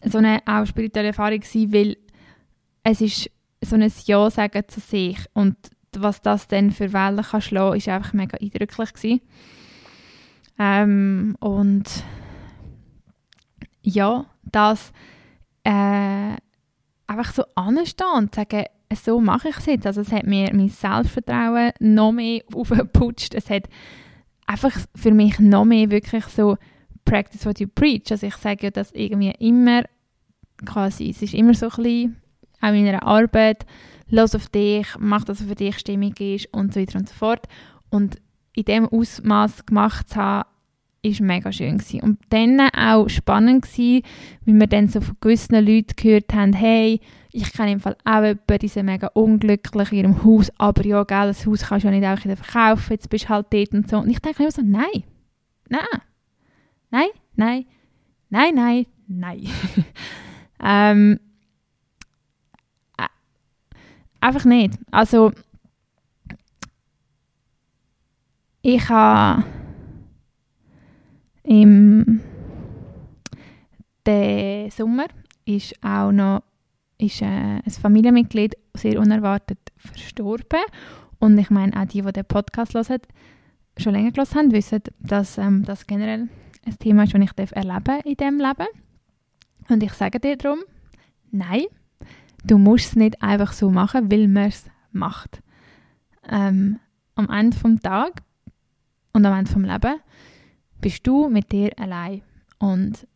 so 0.04 0.18
eine 0.18 0.40
auch 0.44 0.66
spirituelle 0.66 1.08
Erfahrung 1.08 1.40
gewesen, 1.40 1.72
weil 1.72 1.96
es 2.84 3.00
ist 3.00 3.30
so 3.62 3.76
ein 3.76 3.92
Ja 4.04 4.30
sagen 4.30 4.62
zu 4.68 4.80
sich 4.80 5.18
und 5.32 5.56
was 5.96 6.20
das 6.20 6.48
dann 6.48 6.70
für 6.70 6.92
Wellen 6.92 7.22
kann 7.22 7.40
schlagen, 7.40 7.76
ist 7.76 7.88
einfach 7.88 8.12
mega 8.12 8.36
eindrücklich 8.36 8.92
gewesen. 8.92 9.20
Ähm, 10.58 11.36
und 11.40 11.84
ja, 13.82 14.26
das 14.42 14.92
äh, 15.64 16.36
einfach 17.06 17.32
so 17.32 17.44
anstehen 17.54 18.06
und 18.14 18.34
sagen, 18.34 18.64
so 18.94 19.18
mache 19.20 19.48
ich 19.48 19.56
es 19.56 19.66
jetzt. 19.66 19.86
Also 19.86 20.02
es 20.02 20.12
hat 20.12 20.26
mir 20.26 20.52
mein 20.52 20.68
Selbstvertrauen 20.68 21.72
noch 21.80 22.12
mehr 22.12 22.42
aufgeputscht. 22.54 23.34
Es 23.34 23.48
hat 23.48 23.68
einfach 24.46 24.76
für 24.94 25.12
mich 25.12 25.38
noch 25.38 25.64
mehr 25.64 25.90
wirklich 25.90 26.24
so 26.26 26.56
practice 27.04 27.46
what 27.46 27.60
you 27.60 27.68
preach. 27.72 28.10
Also 28.10 28.26
ich 28.26 28.36
sage 28.36 28.64
ja 28.64 28.70
das 28.70 28.92
irgendwie 28.92 29.32
immer 29.38 29.84
quasi, 30.64 31.10
es 31.10 31.22
ist 31.22 31.34
immer 31.34 31.54
so 31.54 31.66
ein 31.66 31.82
bisschen, 31.82 32.16
auch 32.60 32.68
in 32.68 32.84
meiner 32.84 33.02
Arbeit, 33.02 33.66
los 34.08 34.34
auf 34.34 34.48
dich, 34.48 34.86
mach 34.98 35.24
das, 35.24 35.40
was 35.40 35.48
für 35.48 35.54
dich 35.54 35.78
stimmig 35.78 36.20
ist 36.20 36.52
und 36.52 36.72
so 36.72 36.80
weiter 36.80 36.98
und 36.98 37.08
so 37.08 37.14
fort. 37.14 37.46
Und 37.90 38.16
in 38.54 38.64
dem 38.64 38.88
Ausmaß 38.88 39.66
gemacht 39.66 40.08
zu 40.08 40.16
haben, 40.16 40.48
ist 41.02 41.20
mega 41.20 41.52
schön 41.52 41.78
gewesen. 41.78 42.00
Und 42.00 42.18
dann 42.30 42.60
auch 42.60 43.08
spannend 43.08 43.62
gewesen, 43.62 44.02
wie 44.44 44.54
wir 44.54 44.66
dann 44.66 44.88
so 44.88 45.00
von 45.00 45.16
gewissen 45.20 45.54
Leuten 45.54 45.94
gehört 45.96 46.32
haben, 46.34 46.52
hey, 46.52 47.00
ich 47.36 47.52
kenne 47.52 47.72
im 47.72 47.80
Fall 47.80 47.96
auch 48.04 48.22
jemanden, 48.22 48.58
die 48.60 48.68
sind 48.68 48.86
mega 48.86 49.08
unglücklich 49.08 49.92
in 49.92 49.98
ihrem 49.98 50.24
Haus, 50.24 50.50
aber 50.56 50.84
ja, 50.86 51.04
gell, 51.04 51.26
das 51.26 51.46
Haus 51.46 51.62
kannst 51.64 51.84
du 51.84 51.88
ja 51.88 51.94
nicht 51.94 52.06
auch 52.06 52.24
wieder 52.24 52.36
verkaufen, 52.36 52.92
jetzt 52.92 53.10
bist 53.10 53.24
du 53.24 53.28
halt 53.28 53.46
dort 53.50 53.72
und 53.72 53.88
so. 53.88 53.98
Und 53.98 54.08
ich 54.08 54.20
denke 54.20 54.42
immer 54.42 54.50
so, 54.50 54.62
nein, 54.62 55.04
nein, 55.68 55.82
nein, 56.90 57.08
nein, 57.36 57.66
nein, 58.30 58.54
nein, 58.54 58.86
nein. 59.06 59.48
ähm, 60.62 61.20
äh, 62.96 63.06
einfach 64.20 64.44
nicht. 64.46 64.78
Also, 64.90 65.32
ich 68.62 68.88
habe 68.88 69.44
im 71.44 72.20
der 74.06 74.70
Sommer 74.70 75.06
ist 75.44 75.74
auch 75.84 76.12
noch 76.12 76.42
ist, 76.98 77.22
äh, 77.22 77.26
ein 77.26 77.70
Familienmitglied 77.70 78.56
sehr 78.74 79.00
unerwartet 79.00 79.58
verstorben. 79.76 80.60
Und 81.18 81.38
ich 81.38 81.50
meine, 81.50 81.78
auch 81.80 81.86
die, 81.86 82.02
die 82.02 82.12
den 82.12 82.24
Podcast 82.24 82.74
hören, 82.74 83.00
schon 83.78 83.92
länger 83.92 84.12
gehört 84.12 84.34
haben, 84.34 84.52
wissen, 84.52 84.82
dass 85.00 85.38
ähm, 85.38 85.64
das 85.64 85.86
generell 85.86 86.28
ein 86.64 86.78
Thema 86.78 87.04
ist, 87.04 87.14
das 87.14 87.50
ich 87.50 87.56
erleben 87.56 88.00
in 88.04 88.16
diesem 88.16 88.38
Leben. 88.38 88.66
Und 89.68 89.82
ich 89.82 89.92
sage 89.92 90.20
dir 90.20 90.36
darum, 90.36 90.60
nein, 91.30 91.64
du 92.44 92.58
musst 92.58 92.86
es 92.86 92.96
nicht 92.96 93.22
einfach 93.22 93.52
so 93.52 93.70
machen, 93.70 94.10
weil 94.10 94.28
man 94.28 94.48
es 94.48 94.64
macht. 94.92 95.42
Ähm, 96.28 96.78
am 97.14 97.30
Ende 97.30 97.56
vom 97.56 97.80
Tag 97.80 98.22
und 99.12 99.24
am 99.24 99.38
Ende 99.38 99.50
vom 99.50 99.64
Leben 99.64 99.96
bist 100.80 101.06
du 101.06 101.28
mit 101.28 101.52
dir 101.52 101.70
allein 101.78 102.22
und 102.58 103.06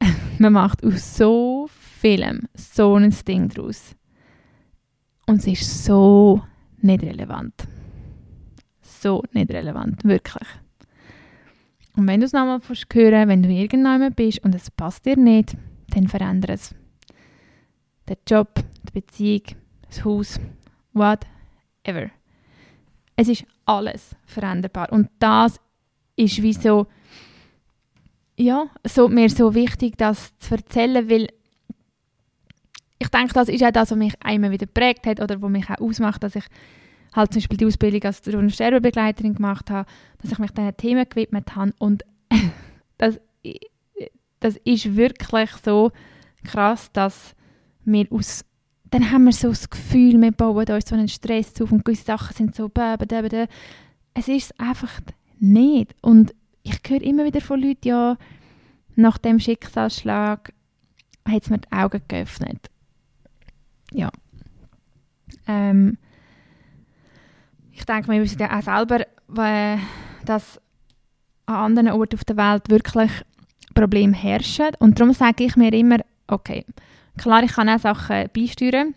man 0.38 0.52
macht 0.52 0.84
aus 0.84 1.16
so 1.16 1.68
vielem 2.00 2.48
so 2.54 2.96
ein 2.96 3.14
Ding 3.26 3.48
draus. 3.48 3.94
Und 5.26 5.40
es 5.40 5.46
ist 5.46 5.84
so 5.84 6.42
nicht 6.78 7.02
relevant. 7.02 7.54
So 8.80 9.22
nicht 9.32 9.50
relevant, 9.50 10.02
wirklich. 10.04 10.48
Und 11.96 12.06
wenn 12.08 12.20
du 12.20 12.26
es 12.26 12.32
nochmal 12.32 12.60
hören 12.92 13.28
wenn 13.28 13.42
du 13.42 13.50
irgendjemand 13.50 14.16
bist 14.16 14.42
und 14.44 14.54
es 14.54 14.70
passt 14.70 15.04
dir 15.04 15.16
nicht, 15.16 15.56
dann 15.88 16.08
verändere 16.08 16.54
es. 16.54 16.74
Der 18.08 18.16
Job, 18.26 18.54
die 18.88 19.00
Beziehung, 19.00 19.42
das 19.86 20.04
Haus, 20.04 20.40
whatever. 20.92 22.10
Es 23.16 23.28
ist 23.28 23.44
alles 23.66 24.16
veränderbar. 24.24 24.90
Und 24.92 25.10
das 25.18 25.60
ist 26.16 26.42
wie 26.42 26.54
so, 26.54 26.86
ja, 28.36 28.66
so, 28.84 29.08
mir 29.08 29.28
so 29.28 29.54
wichtig, 29.54 29.98
das 29.98 30.36
zu 30.38 30.54
erzählen, 30.54 31.10
weil 31.10 31.28
ich 33.00 33.08
denke, 33.08 33.32
das 33.32 33.48
ist 33.48 33.64
auch 33.64 33.70
das, 33.70 33.90
was 33.90 33.98
mich 33.98 34.14
einmal 34.20 34.50
wieder 34.50 34.66
geprägt 34.66 35.06
hat 35.06 35.20
oder 35.20 35.40
was 35.40 35.50
mich 35.50 35.68
auch 35.70 35.80
ausmacht, 35.80 36.22
dass 36.22 36.36
ich 36.36 36.44
halt 37.14 37.32
zum 37.32 37.40
Beispiel 37.40 37.56
die 37.56 37.66
Ausbildung 37.66 38.02
als 38.04 38.54
Sterbebegleiterin 38.54 39.34
gemacht 39.34 39.70
habe, 39.70 39.88
dass 40.20 40.30
ich 40.30 40.38
mich 40.38 40.50
diesen 40.50 40.76
Themen 40.76 41.08
gewidmet 41.08 41.56
habe 41.56 41.72
und 41.78 42.04
das, 42.98 43.18
das 44.38 44.56
ist 44.64 44.96
wirklich 44.96 45.50
so 45.64 45.92
krass, 46.44 46.92
dass 46.92 47.34
wir 47.84 48.06
aus 48.10 48.44
dann 48.90 49.12
haben 49.12 49.24
wir 49.24 49.32
so 49.32 49.50
das 49.50 49.70
Gefühl, 49.70 50.20
wir 50.20 50.32
bauen 50.32 50.68
uns 50.68 50.88
so 50.88 50.96
einen 50.96 51.06
Stress 51.06 51.52
auf 51.60 51.70
und 51.70 51.84
gewisse 51.84 52.06
Sachen 52.06 52.34
sind 52.34 52.56
so 52.56 52.68
bäh. 52.68 52.96
Es 54.14 54.26
ist 54.26 54.60
einfach 54.60 55.00
nicht. 55.38 55.94
Und 56.00 56.34
ich 56.64 56.80
höre 56.88 57.00
immer 57.00 57.24
wieder 57.24 57.40
von 57.40 57.60
Leuten, 57.60 57.86
ja, 57.86 58.18
nach 58.96 59.16
dem 59.18 59.38
Schicksalsschlag 59.38 60.52
hat 61.24 61.42
es 61.44 61.50
mir 61.50 61.58
die 61.58 61.70
Augen 61.70 62.02
geöffnet 62.08 62.69
ja. 63.92 64.10
Ähm, 65.46 65.98
ich 67.72 67.84
denke, 67.84 68.12
wir 68.12 68.22
wissen 68.22 68.40
ja 68.40 68.58
auch 68.58 68.62
selber, 68.62 69.04
dass 70.24 70.60
an 71.46 71.56
anderen 71.56 71.88
Orten 71.90 72.16
auf 72.16 72.24
der 72.24 72.36
Welt 72.36 72.68
wirklich 72.68 73.10
Probleme 73.74 74.16
herrschen. 74.16 74.70
Und 74.78 74.98
darum 74.98 75.14
sage 75.14 75.44
ich 75.44 75.56
mir 75.56 75.72
immer, 75.72 75.98
okay, 76.28 76.64
klar, 77.16 77.42
ich 77.42 77.52
kann 77.52 77.68
auch 77.68 77.78
Sachen 77.78 78.28
beisteuern. 78.34 78.94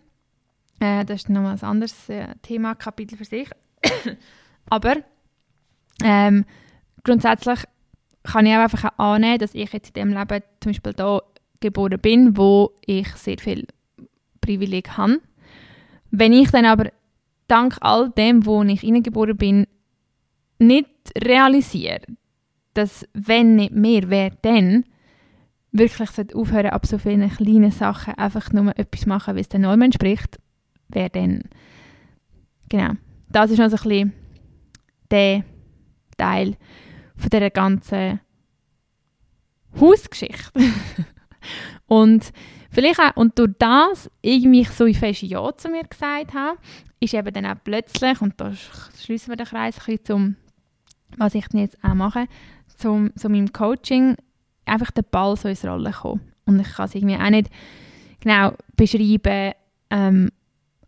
Äh, 0.79 1.05
das 1.05 1.21
ist 1.21 1.29
nochmal 1.29 1.55
ein 1.55 1.63
anderes 1.63 2.09
äh, 2.09 2.27
Thema, 2.41 2.75
Kapitel 2.75 3.17
für 3.17 3.25
sich. 3.25 3.49
Aber 4.69 4.97
ähm, 6.03 6.45
grundsätzlich 7.03 7.59
kann 8.23 8.45
ich 8.45 8.53
auch 8.53 8.59
einfach 8.59 8.97
annehmen, 8.97 9.39
dass 9.39 9.55
ich 9.55 9.71
jetzt 9.71 9.95
in 9.97 10.09
dem 10.09 10.17
Leben 10.17 10.43
zum 10.59 10.71
Beispiel 10.71 10.93
da 10.93 11.21
geboren 11.59 11.99
bin, 11.99 12.37
wo 12.37 12.71
ich 12.85 13.07
sehr 13.15 13.37
viel 13.39 13.67
Privileg 14.43 14.97
habe. 14.97 15.19
Wenn 16.11 16.33
ich 16.33 16.51
dann 16.51 16.65
aber 16.65 16.91
dank 17.47 17.77
all 17.81 18.09
dem, 18.11 18.45
wo 18.45 18.61
ich 18.63 18.81
hineingeboren 18.81 19.37
bin, 19.37 19.67
nicht 20.59 20.89
realisiere, 21.17 22.01
dass 22.73 23.07
wenn 23.13 23.55
nicht 23.55 23.73
mehr, 23.73 24.09
wer 24.09 24.31
dann 24.41 24.85
wirklich 25.71 26.35
aufhören 26.35 26.67
ab 26.67 26.85
so 26.85 26.97
vielen 26.97 27.29
kleinen 27.29 27.71
Sachen 27.71 28.13
einfach 28.15 28.51
nur 28.51 28.77
etwas 28.77 29.05
machen, 29.05 29.35
wie 29.35 29.41
es 29.41 29.49
der 29.49 29.59
Norm 29.59 29.81
entspricht, 29.81 30.39
wer 30.89 31.09
dann. 31.09 31.41
Genau. 32.69 32.93
Das 33.29 33.49
ist 33.49 33.57
noch 33.57 33.69
so 33.69 33.77
ein 33.77 33.89
bisschen 33.89 34.13
der 35.09 35.43
Teil 36.17 36.55
von 37.15 37.29
dieser 37.29 37.49
ganzen 37.49 38.19
Hausgeschichte. 39.79 40.51
Und 42.01 42.31
Vielleicht 42.73 42.99
auch, 42.99 43.15
und 43.15 43.37
durch 43.37 43.51
das 43.59 44.09
irgendwie 44.23 44.63
so 44.63 44.91
fest 44.93 45.21
Ja 45.21 45.55
zu 45.55 45.69
mir 45.69 45.83
gesagt 45.83 46.33
habe, 46.33 46.57
ist 46.99 47.13
eben 47.13 47.31
dann 47.31 47.45
auch 47.45 47.63
plötzlich, 47.63 48.19
und 48.19 48.33
da 48.41 48.51
schließen 48.99 49.29
wir 49.29 49.35
den 49.35 49.45
Kreis 49.45 49.77
ein 49.77 49.85
bisschen 49.85 50.05
zum, 50.05 50.35
was 51.17 51.35
ich 51.35 51.45
jetzt 51.53 51.77
auch 51.83 51.93
mache, 51.93 52.25
zum, 52.75 53.15
zu 53.15 53.29
meinem 53.29 53.53
Coaching, 53.53 54.15
einfach 54.65 54.89
der 54.89 55.03
Ball 55.03 55.37
so 55.37 55.49
ins 55.49 55.63
Rollen 55.63 55.93
kommen. 55.93 56.21
Und 56.45 56.61
ich 56.61 56.73
kann 56.73 56.85
es 56.85 56.95
irgendwie 56.95 57.15
auch 57.15 57.29
nicht 57.29 57.51
genau 58.21 58.53
beschreiben, 58.75 59.53
ähm, 59.91 60.31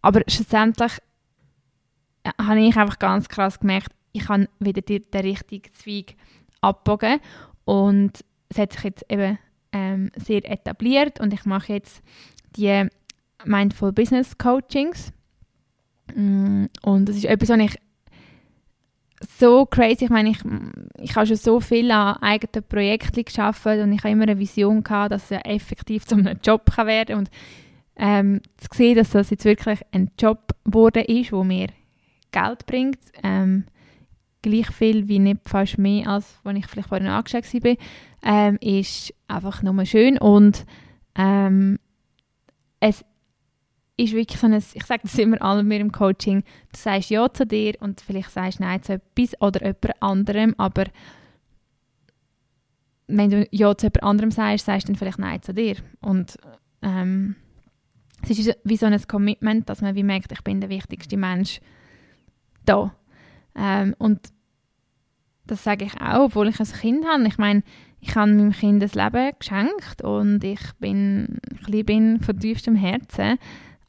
aber 0.01 0.21
schlussendlich 0.27 0.93
äh, 2.23 2.31
habe 2.41 2.61
ich 2.61 2.75
einfach 2.75 2.97
ganz 2.97 3.29
krass 3.29 3.59
gemerkt, 3.59 3.91
ich 4.11 4.27
habe 4.27 4.49
wieder 4.57 4.81
den, 4.81 5.03
den 5.13 5.21
richtigen 5.21 5.71
Zweig 5.75 6.15
abgebogen 6.61 7.19
und 7.65 8.25
es 8.49 8.57
hat 8.57 8.73
sich 8.73 8.83
jetzt 8.85 9.05
eben 9.07 9.37
ähm, 9.75 10.09
sehr 10.15 10.49
etabliert 10.49 11.19
und 11.19 11.33
ich 11.33 11.43
mache 11.43 11.73
jetzt 11.73 12.01
die 12.55 12.87
Mindful 13.43 13.91
Business 13.91 14.37
Coachings. 14.37 15.11
Mm, 16.15 16.65
und 16.81 17.09
das 17.09 17.17
ist 17.17 17.25
etwas, 17.25 17.49
was 17.49 17.59
ich 17.59 17.75
so 19.37 19.65
crazy, 19.65 20.05
ich 20.05 20.09
meine, 20.09 20.29
ich, 20.29 20.39
ich 20.99 21.15
habe 21.15 21.27
schon 21.27 21.35
so 21.35 21.59
viel 21.59 21.91
an 21.91 22.17
eigenen 22.17 22.63
Projekten 22.67 23.25
geschafft 23.25 23.65
und 23.65 23.91
ich 23.91 23.99
habe 23.99 24.11
immer 24.11 24.23
eine 24.23 24.39
Vision 24.39 24.81
gehabt, 24.83 25.11
dass 25.11 25.29
es 25.31 25.39
effektiv 25.43 26.05
zu 26.05 26.15
einem 26.15 26.39
Job 26.41 26.65
werden 26.77 27.07
kann 27.07 27.17
und 27.17 27.29
ähm, 27.97 28.41
zu 28.57 28.67
sehen, 28.73 28.95
dass 28.95 29.09
das 29.09 29.29
jetzt 29.29 29.45
wirklich 29.45 29.79
ein 29.91 30.11
Job 30.17 30.55
geworden 30.63 31.03
ist, 31.05 31.31
wo 31.33 31.43
mir 31.43 31.67
Geld 32.31 32.65
bringt, 32.65 32.99
ähm, 33.23 33.65
gleich 34.45 34.71
viel 34.71 35.07
wie 35.07 35.19
nicht 35.19 35.41
fast 35.45 35.77
mehr, 35.77 36.07
als 36.07 36.39
wenn 36.43 36.55
ich 36.55 36.67
vielleicht 36.67 36.89
vorhin 36.89 37.07
angeschaut 37.07 37.43
war, 37.63 37.75
ähm, 38.23 38.57
ist 38.61 39.13
einfach 39.27 39.61
nur 39.63 39.85
schön 39.85 40.17
und 40.17 40.65
ähm, 41.15 41.79
es 42.79 43.03
ist 43.97 44.13
wirklich 44.13 44.39
so 44.39 44.47
ein, 44.47 44.53
ich 44.53 44.85
sage 44.85 45.03
das 45.03 45.17
immer 45.17 45.41
allen 45.41 45.67
mir 45.67 45.79
im 45.79 45.91
Coaching, 45.91 46.43
du 46.71 46.79
sagst 46.79 47.09
Ja 47.09 47.31
zu 47.31 47.45
dir 47.45 47.73
und 47.79 48.01
vielleicht 48.01 48.31
sagst 48.31 48.59
Nein 48.59 48.83
zu 48.83 48.93
etwas 48.93 49.39
oder 49.41 49.61
jemand 49.61 50.01
anderem, 50.01 50.55
aber 50.57 50.85
wenn 53.07 53.29
du 53.29 53.47
Ja 53.51 53.75
zu 53.75 53.87
jemand 53.87 54.03
anderem 54.03 54.31
sagst, 54.31 54.65
sagst 54.65 54.87
du 54.87 54.91
dann 54.91 54.99
vielleicht 54.99 55.19
Nein 55.19 55.41
zu 55.41 55.53
dir 55.53 55.77
und 56.01 56.37
ähm, 56.81 57.35
es 58.21 58.39
ist 58.39 58.57
wie 58.63 58.77
so 58.77 58.85
ein 58.85 59.07
Commitment, 59.07 59.69
dass 59.69 59.81
man 59.81 59.95
wie 59.95 60.03
merkt, 60.03 60.31
ich 60.31 60.43
bin 60.43 60.61
der 60.61 60.69
wichtigste 60.69 61.17
Mensch 61.17 61.61
da. 62.65 62.95
Ähm, 63.55 63.95
und 63.97 64.19
das 65.47 65.63
sage 65.63 65.85
ich 65.85 66.01
auch, 66.01 66.25
obwohl 66.25 66.49
ich 66.49 66.59
ein 66.59 66.65
Kind 66.65 67.05
habe. 67.05 67.27
Ich 67.27 67.37
meine, 67.37 67.63
ich 68.01 68.15
habe 68.15 68.31
meinem 68.31 68.51
Kind 68.51 68.83
das 68.83 68.95
Leben 68.95 69.31
geschenkt 69.39 70.01
und 70.03 70.43
ich 70.43 70.61
bin, 70.79 71.39
ich 71.67 71.85
bin 71.85 72.19
von 72.19 72.39
tiefstem 72.39 72.75
Herzen. 72.75 73.37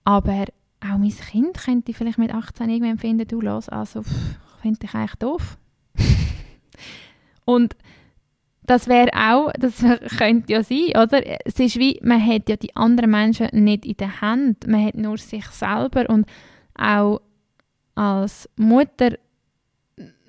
Aber 0.05 0.47
auch 0.81 0.99
mein 0.99 1.11
Kind 1.11 1.59
könnte 1.59 1.93
vielleicht 1.93 2.19
mit 2.19 2.33
18 2.33 2.71
irgendwann 2.71 2.99
finden, 2.99 3.27
du 3.27 3.41
los, 3.41 3.69
also 3.69 4.03
finde 4.63 4.81
ich 4.85 4.95
eigentlich 4.95 5.17
doof. 5.17 5.59
und 7.45 7.77
das 8.63 8.89
wäre 8.89 9.11
auch, 9.15 9.53
das 9.59 9.85
könnte 10.19 10.53
ja 10.53 10.63
sein, 10.63 10.91
oder? 10.91 11.23
Es 11.47 11.59
ist 11.59 11.79
wie, 11.79 12.01
man 12.03 12.25
hat 12.25 12.49
ja 12.49 12.57
die 12.57 12.75
anderen 12.75 13.11
Menschen 13.11 13.49
nicht 13.53 13.87
in 13.87 13.97
der 13.97 14.21
Hand, 14.21 14.67
man 14.67 14.85
hat 14.85 14.97
nur 14.97 15.19
sich 15.19 15.47
selber 15.47 16.09
und 16.09 16.27
auch 16.75 17.21
als 17.95 18.49
Mutter 18.57 19.17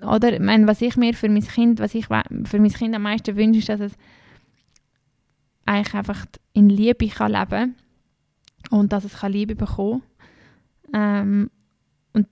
oder 0.01 0.33
ich 0.33 0.39
meine, 0.39 0.67
was 0.67 0.81
ich 0.81 0.95
mir 0.95 1.13
für 1.13 1.29
mein 1.29 1.45
Kind, 1.45 1.79
was 1.79 1.95
ich 1.95 2.05
für 2.07 2.59
mein 2.59 2.71
Kind 2.71 2.95
am 2.95 3.01
meisten 3.01 3.35
wünsche, 3.35 3.59
ist, 3.59 3.69
dass 3.69 3.79
es 3.79 3.93
eigentlich 5.65 5.93
einfach 5.93 6.25
in 6.53 6.69
Liebe 6.69 7.07
kann 7.07 7.31
leben 7.31 7.75
und 8.69 8.93
dass 8.93 9.03
es 9.03 9.19
kann 9.19 9.31
Liebe 9.31 9.55
bekommen. 9.55 10.03
Ähm, 10.93 11.49
und 12.13 12.27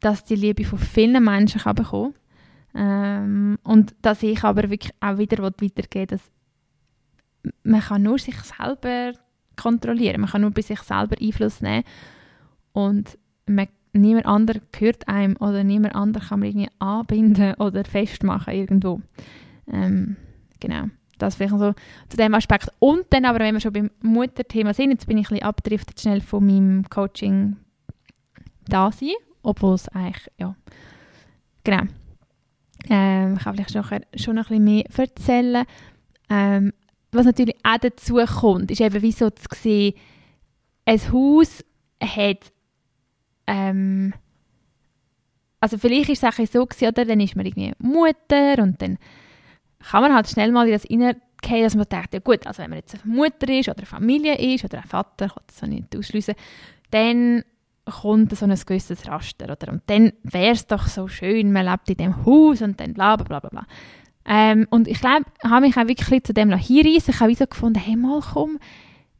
dass 0.00 0.24
die 0.24 0.36
Liebe 0.36 0.64
von 0.64 0.78
vielen 0.78 1.22
Menschen 1.22 1.60
kann 1.60 1.74
bekommen. 1.74 2.14
Ähm, 2.74 3.58
und 3.62 3.94
dass 4.02 4.22
ich 4.22 4.42
aber 4.44 4.70
wirklich 4.70 4.92
auch 5.00 5.18
wieder 5.18 5.42
weitergeben 5.42 6.06
dass 6.06 6.30
man 7.62 7.80
kann 7.80 8.02
nur 8.02 8.18
sich 8.18 8.36
selber 8.36 9.12
kontrollieren, 9.56 10.20
man 10.20 10.30
kann 10.30 10.42
nur 10.42 10.50
bei 10.50 10.62
sich 10.62 10.80
selber 10.80 11.16
Einfluss 11.20 11.60
nehmen 11.60 11.84
und 12.72 13.18
man 13.46 13.68
niemand 13.92 14.26
anderer 14.26 14.60
gehört 14.72 15.08
einem 15.08 15.36
oder 15.36 15.64
niemand 15.64 15.94
anderer 15.94 16.24
kann 16.24 16.40
man 16.40 16.48
irgendwie 16.48 16.70
anbinden 16.78 17.54
oder 17.54 17.84
festmachen 17.84 18.54
irgendwo. 18.54 19.00
Ähm, 19.70 20.16
genau. 20.60 20.86
Das 21.18 21.34
vielleicht 21.34 21.58
so 21.58 21.74
zu 22.08 22.16
dem 22.16 22.34
Aspekt. 22.34 22.70
Und 22.78 23.06
dann 23.10 23.24
aber, 23.24 23.40
wenn 23.40 23.54
wir 23.54 23.60
schon 23.60 23.72
beim 23.72 23.90
Mutterthema 24.00 24.72
sind, 24.72 24.90
jetzt 24.90 25.06
bin 25.06 25.18
ich 25.18 25.26
ein 25.26 25.34
bisschen 25.34 25.46
abgedriftet 25.46 26.00
schnell 26.00 26.20
von 26.20 26.46
meinem 26.46 26.88
Coaching 26.88 27.56
da 28.68 28.92
sein, 28.92 29.14
obwohl 29.42 29.74
es 29.74 29.88
eigentlich, 29.88 30.30
ja, 30.38 30.54
genau. 31.64 31.82
Ähm, 32.88 33.34
ich 33.34 33.42
kann 33.42 33.54
vielleicht 33.54 33.72
schon, 33.72 33.84
schon 34.14 34.36
noch 34.36 34.50
ein 34.50 34.64
bisschen 34.64 34.64
mehr 34.64 34.84
erzählen. 34.96 35.66
Ähm, 36.30 36.72
was 37.10 37.26
natürlich 37.26 37.56
auch 37.64 37.78
dazu 37.78 38.16
kommt, 38.40 38.70
ist 38.70 38.80
eben 38.80 39.02
wie 39.02 39.12
so 39.12 39.30
zu 39.30 39.46
sehen, 39.54 39.94
ein 40.84 41.12
Haus 41.12 41.64
hat, 42.02 42.52
ähm, 43.48 44.12
also 45.60 45.78
vielleicht 45.78 46.10
ist 46.10 46.22
es 46.22 46.52
so 46.52 46.64
gewesen, 46.64 46.88
oder? 46.88 47.04
Dann 47.04 47.20
ist 47.20 47.34
man 47.34 47.46
irgendwie 47.46 47.72
Mutter 47.78 48.62
und 48.62 48.80
dann 48.80 48.98
kann 49.80 50.02
man 50.02 50.14
halt 50.14 50.28
schnell 50.28 50.52
mal 50.52 50.68
in 50.68 50.72
das 50.72 50.84
reingehen, 50.88 51.64
dass 51.64 51.74
man 51.74 51.86
denkt, 51.90 52.14
ja 52.14 52.20
gut, 52.20 52.46
also 52.46 52.62
wenn 52.62 52.70
man 52.70 52.78
jetzt 52.78 52.94
eine 52.94 53.12
Mutter 53.12 53.48
ist 53.48 53.68
oder 53.68 53.78
eine 53.78 53.86
Familie 53.86 54.36
ist 54.36 54.64
oder 54.64 54.78
ein 54.78 54.84
Vater, 54.84 55.26
ich 55.26 55.32
das 55.46 55.62
nicht 55.68 55.96
ausschliessen, 55.96 56.34
dann 56.90 57.42
kommt 57.84 58.36
so 58.36 58.44
ein 58.44 58.54
gewisses 58.54 59.08
Raster, 59.08 59.46
oder? 59.46 59.72
Und 59.72 59.82
dann 59.86 60.12
wäre 60.22 60.52
es 60.52 60.66
doch 60.66 60.86
so 60.86 61.08
schön, 61.08 61.52
man 61.52 61.66
lebt 61.66 61.88
in 61.88 61.96
dem 61.96 62.26
Haus 62.26 62.60
und 62.60 62.78
dann 62.80 62.92
bla 62.92 63.16
bla 63.16 63.40
bla 63.40 63.48
bla. 63.48 63.66
Ähm, 64.26 64.66
und 64.70 64.88
ich 64.88 65.00
glaube, 65.00 65.24
habe 65.42 65.66
mich 65.66 65.76
auch 65.76 65.88
wirklich 65.88 66.22
zu 66.24 66.34
dem 66.34 66.54
hinreissen. 66.54 67.14
Ich 67.14 67.20
habe 67.20 67.34
so 67.34 67.46
gefunden, 67.46 67.78
hey 67.78 67.96
mal 67.96 68.20
komm, 68.20 68.58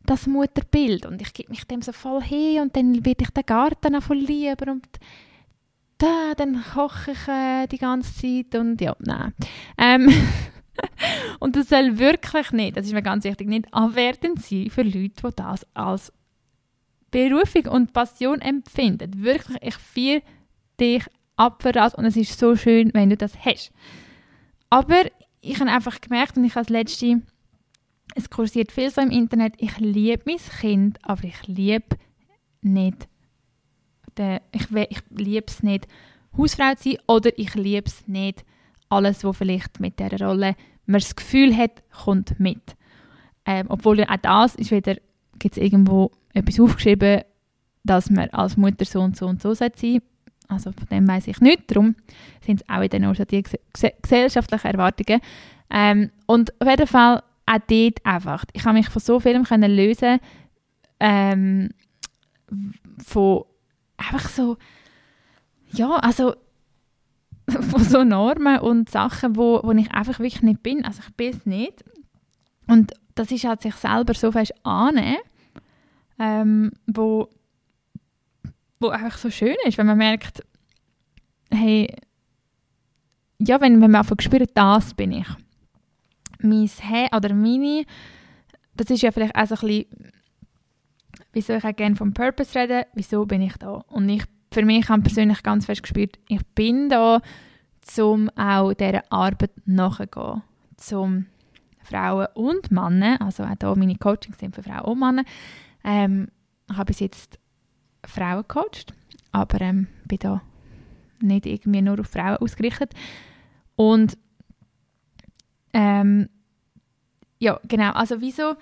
das 0.08 0.26
Mutterbild. 0.26 1.06
Und 1.06 1.20
ich 1.20 1.32
gebe 1.32 1.50
mich 1.50 1.64
dem 1.64 1.82
so 1.82 1.92
voll 1.92 2.22
hin 2.22 2.62
und 2.62 2.76
dann 2.76 3.04
werde 3.04 3.24
ich 3.24 3.30
den 3.30 3.46
Garten 3.46 3.96
auch 3.96 4.02
voll 4.02 4.18
lieber 4.18 4.72
und 4.72 4.86
da, 5.98 6.34
dann 6.36 6.64
koche 6.74 7.10
ich 7.10 7.28
äh, 7.28 7.66
die 7.66 7.78
ganze 7.78 8.14
Zeit 8.14 8.54
und 8.60 8.80
ja, 8.80 8.94
nein. 9.00 9.34
Ähm, 9.76 10.12
und 11.40 11.56
das 11.56 11.68
soll 11.68 11.98
wirklich 11.98 12.52
nicht, 12.52 12.76
das 12.76 12.86
ist 12.86 12.92
mir 12.92 13.02
ganz 13.02 13.24
wichtig, 13.24 13.48
nicht 13.48 13.72
abwertend 13.74 14.40
sein 14.40 14.70
für 14.70 14.82
Leute, 14.82 15.22
die 15.22 15.30
das 15.34 15.66
als 15.74 16.12
Berufung 17.10 17.66
und 17.66 17.92
Passion 17.92 18.40
empfinden. 18.40 19.24
Wirklich, 19.24 19.58
ich 19.60 19.74
feiere 19.74 20.22
dich 20.78 21.04
ab 21.36 21.62
für 21.62 21.72
das 21.72 21.94
und 21.94 22.04
es 22.04 22.16
ist 22.16 22.38
so 22.38 22.54
schön, 22.54 22.90
wenn 22.94 23.10
du 23.10 23.16
das 23.16 23.32
hast. 23.44 23.72
Aber 24.70 25.04
ich 25.40 25.58
habe 25.58 25.70
einfach 25.70 26.00
gemerkt 26.00 26.36
und 26.36 26.44
ich 26.44 26.56
als 26.56 26.68
letzte, 26.68 27.22
es 28.14 28.30
kursiert 28.30 28.72
viel 28.72 28.90
so 28.90 29.00
im 29.00 29.10
Internet, 29.10 29.54
ich 29.58 29.78
liebe 29.78 30.22
mein 30.26 30.38
Kind, 30.60 30.98
aber 31.02 31.24
ich 31.24 31.46
liebe 31.46 31.96
nicht, 32.62 33.08
den, 34.16 34.40
ich, 34.52 34.70
ich 34.70 35.02
liebe 35.10 35.46
es 35.46 35.62
nicht, 35.62 35.86
Hausfrau 36.36 36.74
zu 36.74 36.90
sein 36.90 36.98
oder 37.06 37.36
ich 37.38 37.54
liebe 37.54 37.86
es 37.86 38.06
nicht, 38.06 38.44
alles, 38.88 39.24
was 39.24 39.36
vielleicht 39.36 39.80
mit 39.80 39.98
dieser 39.98 40.26
Rolle 40.26 40.56
man 40.86 41.00
das 41.00 41.14
Gefühl 41.14 41.56
hat, 41.56 41.82
kommt 42.04 42.40
mit. 42.40 42.76
Ähm, 43.44 43.66
obwohl 43.68 44.02
auch 44.04 44.16
das 44.22 44.54
ist 44.54 44.70
wieder, 44.70 44.96
gibt 45.38 45.56
es 45.56 45.62
irgendwo 45.62 46.10
etwas 46.32 46.60
aufgeschrieben, 46.60 47.22
dass 47.84 48.10
man 48.10 48.28
als 48.30 48.56
Mutter 48.56 48.84
so 48.84 49.00
und 49.00 49.16
so 49.16 49.26
und 49.26 49.40
so 49.42 49.54
sein 49.54 49.72
sollte. 49.76 50.04
Also 50.48 50.72
von 50.72 50.88
dem 50.90 51.06
weiß 51.06 51.28
ich 51.28 51.40
nicht. 51.40 51.70
Darum 51.70 51.94
sind 52.40 52.62
es 52.62 52.68
auch 52.68 52.80
wieder 52.80 52.98
nur 52.98 53.14
so 53.14 53.24
die 53.24 53.44
gesellschaftlichen 54.02 54.66
Erwartungen. 54.66 55.20
Ähm, 55.70 56.10
und 56.26 56.58
auf 56.60 56.68
jeden 56.68 56.86
Fall 56.86 57.22
auch 57.48 57.58
dort 57.66 58.04
einfach. 58.04 58.44
Ich 58.52 58.64
habe 58.64 58.78
mich 58.78 58.88
von 58.88 59.00
so 59.00 59.20
vielem 59.20 59.44
können 59.44 59.74
lösen 59.74 60.18
ähm, 61.00 61.70
von 63.04 63.44
einfach 63.96 64.28
so 64.28 64.56
ja, 65.72 65.96
also 65.96 66.34
von 67.48 67.82
so 67.82 68.04
Normen 68.04 68.58
und 68.60 68.90
Sachen, 68.90 69.36
wo, 69.36 69.60
wo 69.62 69.72
ich 69.72 69.90
einfach 69.92 70.18
wirklich 70.18 70.42
nicht 70.42 70.62
bin. 70.62 70.84
Also 70.84 71.02
ich 71.06 71.14
bin 71.14 71.30
es 71.30 71.46
nicht. 71.46 71.84
Und 72.66 72.92
das 73.14 73.30
ist 73.30 73.44
halt 73.44 73.62
sich 73.62 73.74
selber 73.74 74.14
so 74.14 74.30
fest 74.32 74.54
annehmen, 74.62 75.18
ähm, 76.18 76.72
wo, 76.86 77.28
wo 78.80 78.88
einfach 78.88 79.18
so 79.18 79.30
schön 79.30 79.56
ist, 79.64 79.78
wenn 79.78 79.86
man 79.86 79.98
merkt, 79.98 80.42
hey, 81.50 81.88
ja, 83.38 83.60
wenn, 83.60 83.80
wenn 83.80 83.90
man 83.90 84.02
einfach 84.02 84.16
spürt, 84.20 84.50
das 84.54 84.94
bin 84.94 85.12
ich. 85.12 85.26
Mein 86.38 86.66
He 86.66 87.08
oder 87.14 87.34
meine, 87.34 87.84
das 88.74 88.90
ist 88.90 89.02
ja 89.02 89.10
vielleicht 89.10 89.36
auch 89.36 89.46
so 89.46 89.54
ein 89.54 89.60
bisschen, 89.60 90.12
wieso 91.32 91.54
ich 91.54 91.64
auch 91.64 91.76
gerne 91.76 91.96
vom 91.96 92.14
Purpose 92.14 92.58
reden, 92.58 92.84
wieso 92.94 93.26
bin 93.26 93.42
ich 93.42 93.56
da? 93.56 93.84
Und 93.88 94.08
ich 94.08 94.24
für 94.52 94.64
mich 94.64 94.88
habe 94.88 95.00
ich 95.00 95.04
persönlich 95.04 95.42
ganz 95.42 95.66
fest 95.66 95.82
gespürt, 95.82 96.18
ich 96.28 96.44
bin 96.54 96.88
da, 96.88 97.20
um 97.98 98.30
auch 98.30 98.72
dieser 98.72 99.02
Arbeit 99.10 99.52
nachzugehen. 99.66 100.42
Um 100.92 101.26
Frauen 101.82 102.26
und 102.34 102.70
Männer, 102.70 103.20
also 103.20 103.44
auch 103.44 103.54
hier 103.58 103.76
meine 103.76 103.96
Coachings 103.96 104.38
sind 104.38 104.54
für 104.54 104.62
Frauen 104.62 104.84
und 104.84 104.98
Männer. 105.00 105.24
Ähm, 105.84 106.28
ich 106.70 106.76
habe 106.76 106.86
bis 106.86 107.00
jetzt 107.00 107.38
Frauen 108.04 108.38
gecoacht, 108.38 108.92
aber 109.32 109.60
ähm, 109.60 109.88
bin 110.04 110.18
da 110.18 110.42
nicht 111.20 111.46
irgendwie 111.46 111.82
nur 111.82 111.98
auf 111.98 112.08
Frauen 112.08 112.36
ausgerichtet. 112.36 112.92
Und 113.74 114.18
ähm, 115.72 116.28
ja, 117.38 117.60
genau, 117.68 117.92
also 117.92 118.20
wieso 118.20 118.54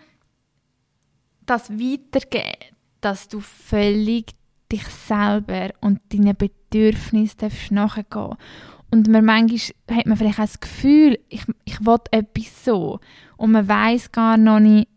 das 1.47 1.71
Weitergehen, 1.71 2.75
dass 3.01 3.29
du 3.29 3.40
völlig 3.40 4.35
dich 4.71 4.85
selber 4.87 5.71
und 5.81 6.01
deinen 6.12 6.37
Bedürfnissen 6.37 7.51
nachgehen 7.71 8.37
Und 8.90 9.09
man 9.09 9.25
manchmal 9.25 9.97
hat 9.97 10.07
man 10.07 10.16
vielleicht 10.16 10.38
auch 10.38 10.45
das 10.45 10.61
Gefühl, 10.61 11.19
ich, 11.29 11.45
ich 11.64 11.85
will 11.85 11.99
etwas 12.11 12.64
so. 12.64 13.01
Und 13.37 13.53
man 13.53 13.69
weiß 13.69 14.12
gar 14.12 14.37
noch 14.37 14.61
nicht, 14.61 14.88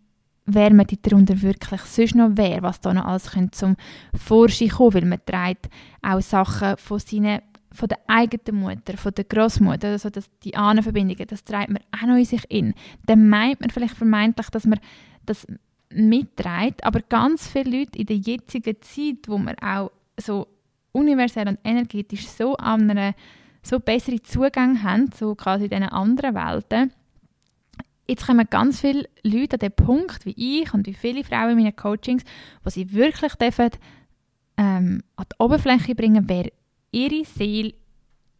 wer 0.45 0.73
man 0.73 0.87
darunter 1.03 1.41
wirklich 1.41 1.81
sonst 1.81 2.15
noch 2.15 2.35
wäre, 2.35 2.63
was 2.63 2.81
da 2.81 2.93
noch 2.93 3.05
alles 3.05 3.29
zum 3.51 3.75
Vorschein 4.15 4.69
kommen, 4.69 4.93
weil 4.95 5.05
man 5.05 5.25
trägt 5.25 5.69
auch 6.01 6.21
Sachen 6.21 6.77
von 6.77 6.99
seinen 6.99 7.41
von 7.71 7.87
der 7.87 7.99
eigenen 8.07 8.61
Mutter, 8.61 8.97
von 8.97 9.13
der 9.13 9.25
Großmutter, 9.25 9.89
also 9.89 10.09
das, 10.09 10.29
die 10.43 10.55
Ahnenverbindungen, 10.55 11.27
das 11.27 11.43
trägt 11.43 11.69
man 11.69 11.83
auch 11.95 12.07
noch 12.07 12.17
in 12.17 12.25
sich 12.25 12.43
in. 12.49 12.73
Dann 13.05 13.29
meint 13.29 13.61
man 13.61 13.69
vielleicht 13.69 13.95
vermeintlich, 13.95 14.49
dass 14.49 14.65
man 14.65 14.79
das 15.25 15.45
mitträgt, 15.91 16.83
aber 16.83 17.01
ganz 17.01 17.47
viele 17.47 17.79
Leute 17.79 17.99
in 17.99 18.05
der 18.05 18.17
jetzigen 18.17 18.81
Zeit, 18.81 19.27
wo 19.27 19.37
man 19.37 19.55
auch 19.59 19.91
so 20.17 20.47
universell 20.91 21.47
und 21.47 21.59
energetisch 21.63 22.27
so 22.27 22.55
andere, 22.55 23.13
so 23.61 23.79
bessere 23.79 24.21
Zugang 24.21 24.83
haben 24.83 25.11
zu 25.11 25.35
quasi 25.35 25.69
diesen 25.69 25.83
anderen 25.83 26.35
Welten, 26.35 26.91
jetzt 28.07 28.25
kommen 28.25 28.47
ganz 28.49 28.81
viele 28.81 29.07
Leute 29.23 29.55
an 29.55 29.59
den 29.59 29.71
Punkt, 29.71 30.25
wie 30.25 30.61
ich 30.61 30.73
und 30.73 30.87
wie 30.87 30.93
viele 30.93 31.23
Frauen 31.23 31.51
in 31.51 31.57
meinen 31.57 31.75
Coachings, 31.75 32.23
wo 32.63 32.69
sie 32.69 32.91
wirklich 32.93 33.35
dürfen, 33.35 33.69
ähm, 34.57 35.03
an 35.15 35.25
die 35.31 35.35
Oberfläche 35.37 35.95
bringen, 35.95 36.25
wer 36.27 36.51
ihre 36.91 37.25
Seele 37.25 37.73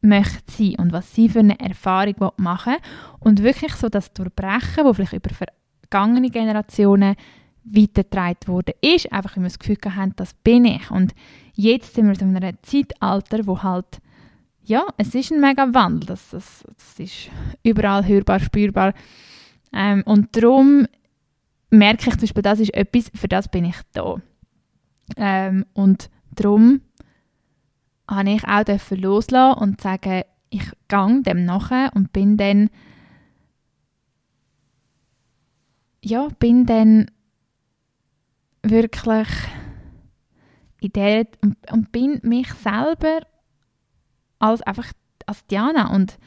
möchte 0.01 0.51
sein 0.51 0.75
und 0.77 0.93
was 0.93 1.13
sie 1.13 1.29
für 1.29 1.39
eine 1.39 1.59
Erfahrung 1.59 2.31
machen 2.37 2.73
will. 2.73 2.81
Und 3.19 3.43
wirklich 3.43 3.73
so 3.73 3.89
das 3.89 4.13
Durchbrechen, 4.13 4.85
wo 4.85 4.93
vielleicht 4.93 5.13
über 5.13 5.31
vergangene 5.81 6.29
Generationen 6.29 7.15
weitergetragen 7.63 8.47
worden 8.47 8.73
ist, 8.81 9.11
einfach 9.11 9.35
wir 9.35 9.43
das 9.43 9.59
Gefühl 9.59 9.77
haben, 9.95 10.13
das 10.15 10.33
bin 10.33 10.65
ich. 10.65 10.89
Und 10.89 11.13
jetzt 11.53 11.93
sind 11.93 12.07
wir 12.07 12.21
in 12.21 12.35
einem 12.35 12.57
Zeitalter, 12.61 13.45
wo 13.45 13.61
halt, 13.61 13.99
ja, 14.63 14.85
es 14.97 15.13
ist 15.13 15.31
ein 15.31 15.41
mega 15.41 15.73
Wandel, 15.73 16.07
das, 16.07 16.29
das, 16.29 16.63
das 16.75 16.99
ist 16.99 17.29
überall 17.63 18.07
hörbar, 18.07 18.39
spürbar. 18.39 18.93
Ähm, 19.73 20.03
und 20.05 20.35
darum 20.35 20.87
merke 21.69 22.09
ich 22.09 22.13
zum 22.13 22.21
Beispiel, 22.21 22.43
das 22.43 22.59
ist 22.59 22.73
etwas, 22.73 23.11
für 23.13 23.27
das 23.27 23.47
bin 23.49 23.65
ich 23.65 23.75
da. 23.93 24.15
Ähm, 25.17 25.65
und 25.73 26.09
darum 26.31 26.81
habe 28.09 28.31
ich 28.31 28.43
auch 28.47 28.91
loslassen 28.91 29.59
und 29.61 29.81
sagen, 29.81 30.23
ich 30.49 30.71
gehe 30.87 31.21
dem 31.21 31.45
nachher 31.45 31.91
und 31.93 32.11
bin 32.11 32.37
dann 32.37 32.69
ja, 36.01 36.27
bin 36.39 36.65
dann 36.65 37.11
wirklich 38.63 39.27
in 40.81 40.91
der 40.93 41.27
und, 41.41 41.57
und 41.71 41.91
bin 41.91 42.19
mich 42.23 42.51
selber 42.53 43.21
als 44.39 44.61
einfach 44.61 44.91
als 45.25 45.45
Diana. 45.47 45.93
Und 45.93 46.17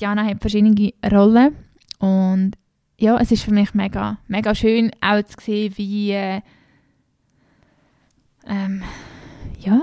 Diana 0.00 0.24
hat 0.24 0.40
verschiedene 0.40 0.92
Rollen. 1.10 1.56
Und 1.98 2.52
ja, 2.98 3.18
es 3.18 3.30
ist 3.30 3.44
für 3.44 3.52
mich 3.52 3.74
mega, 3.74 4.18
mega 4.26 4.54
schön 4.54 4.90
auch 5.00 5.22
zu 5.22 5.36
sehen, 5.40 5.74
wie 5.76 6.12
äh, 6.12 6.40
ähm, 8.46 8.82
ja, 9.58 9.82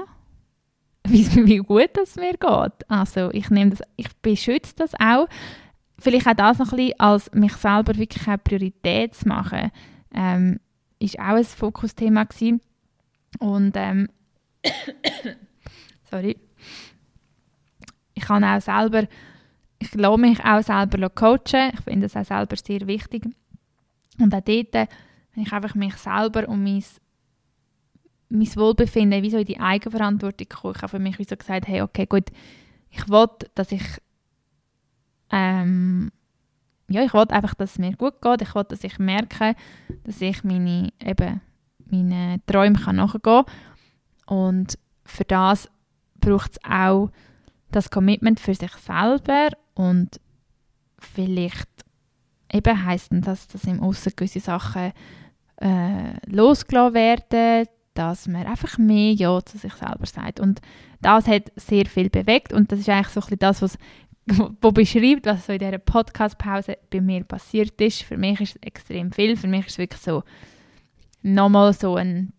wie, 1.10 1.58
gut 1.58 1.98
es 2.02 2.16
mir 2.16 2.34
geht. 2.34 2.90
Also 2.90 3.32
ich 3.32 3.50
nehme 3.50 3.72
das, 3.72 3.82
ich 3.96 4.16
beschütze 4.22 4.74
das 4.76 4.94
auch. 5.00 5.28
Vielleicht 6.00 6.28
auch 6.28 6.34
das 6.34 6.60
noch 6.60 6.72
ein 6.72 6.78
bisschen, 6.78 7.00
als 7.00 7.32
mich 7.34 7.54
selber 7.54 7.98
wirklich 7.98 8.28
eine 8.28 8.38
Priorität 8.38 9.16
zu 9.16 9.28
machen. 9.28 9.72
Ähm, 10.14 10.60
ist 11.00 11.20
auch 11.20 11.36
ein 11.36 11.44
Fokusthema 11.44 12.24
gewesen. 12.24 12.62
Und 13.40 13.74
ähm, 13.76 14.10
sorry, 16.10 16.38
ich 18.14 18.24
kann 18.24 18.44
auch 18.44 18.62
selber, 18.62 19.08
ich 19.80 19.94
lasse 19.94 20.20
mich 20.20 20.44
auch 20.44 20.64
selber 20.64 21.10
coachen. 21.10 21.72
Ich 21.74 21.82
finde 21.82 22.08
das 22.08 22.16
auch 22.16 22.26
selber 22.26 22.56
sehr 22.58 22.86
wichtig. 22.88 23.26
Und 24.20 24.34
auch 24.34 24.42
dort, 24.42 24.74
wenn 24.74 25.44
ich 25.44 25.54
einfach 25.54 25.76
mich 25.76 25.96
selber 25.96 26.48
um 26.48 26.64
mein, 26.64 26.84
mein 28.30 28.56
Wohlbefinden 28.56 29.24
wie 29.24 29.32
so 29.32 29.38
in 29.38 29.46
die 29.46 29.60
Eigenverantwortung 29.60 30.48
komme, 30.50 30.74
ich 30.76 30.82
habe 30.82 30.90
für 30.90 31.00
mich 31.00 31.20
wie 31.20 31.24
so 31.24 31.36
gesagt, 31.36 31.68
hey, 31.68 31.82
okay, 31.82 32.06
gut, 32.06 32.30
ich 32.90 33.08
will, 33.10 33.28
dass 33.56 33.72
ich 33.72 33.84
ähm, 35.32 36.12
ja, 36.90 37.04
ich 37.04 37.14
wollte 37.14 37.34
einfach, 37.34 37.54
dass 37.56 37.72
es 37.72 37.80
mir 37.80 37.96
gut 37.96 38.22
geht. 38.22 38.42
Ich 38.42 38.56
wollte, 38.56 38.76
dass 38.76 38.84
ich 38.84 38.98
merke, 38.98 39.56
dass 40.04 40.22
ich 40.22 40.44
meine, 40.44 40.90
eben, 41.04 41.42
meinen 41.90 42.42
Träumen 42.46 42.82
nachgehen 42.96 43.22
kann. 43.22 43.46
Und 44.26 44.78
für 45.06 45.26
das 45.26 45.70
braucht 46.20 46.52
es 46.52 46.60
auch 46.64 47.10
das 47.72 47.90
Commitment 47.90 48.40
für 48.40 48.56
sich 48.56 48.72
selber 48.74 49.50
und 49.76 50.20
vielleicht 50.98 51.70
eben 52.52 52.86
heisst 52.86 53.10
das, 53.12 53.48
dass 53.48 53.66
im 53.66 53.82
Aussen 53.82 54.14
gewisse 54.16 54.40
Sachen 54.40 54.94
äh, 55.58 56.14
losgelassen 56.26 56.94
werden, 56.94 57.68
dass 57.98 58.28
man 58.28 58.46
einfach 58.46 58.78
mehr 58.78 59.14
Ja 59.14 59.44
zu 59.44 59.58
sich 59.58 59.74
selber 59.74 60.06
sagt. 60.06 60.40
Und 60.40 60.62
das 61.02 61.28
hat 61.28 61.52
sehr 61.56 61.86
viel 61.88 62.10
bewegt 62.10 62.54
und 62.54 62.72
das 62.72 62.80
ist 62.80 62.90
eigentlich 62.90 63.08
so 63.08 63.22
ein 63.22 63.40
das, 63.40 63.62
was 63.62 63.78
wo 64.62 64.72
beschreibt, 64.72 65.26
was 65.26 65.46
so 65.46 65.54
in 65.54 65.60
dieser 65.60 65.78
Podcast-Pause 65.78 66.78
bei 66.90 67.02
mir 67.02 67.24
passiert 67.24 67.80
ist. 67.82 68.04
Für 68.04 68.18
mich 68.18 68.42
ist 68.42 68.56
es 68.56 68.62
extrem 68.62 69.12
viel. 69.12 69.38
Für 69.38 69.48
mich 69.48 69.68
ist 69.68 69.72
es 69.74 69.78
wirklich 69.78 70.02
so 70.02 70.24
nochmal 71.22 71.74
so, 71.74 71.96
ein, 71.96 72.34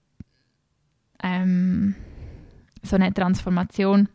ähm, 1.22 1.94
so 2.82 2.96
eine 2.96 3.12
Transformation 3.12 4.08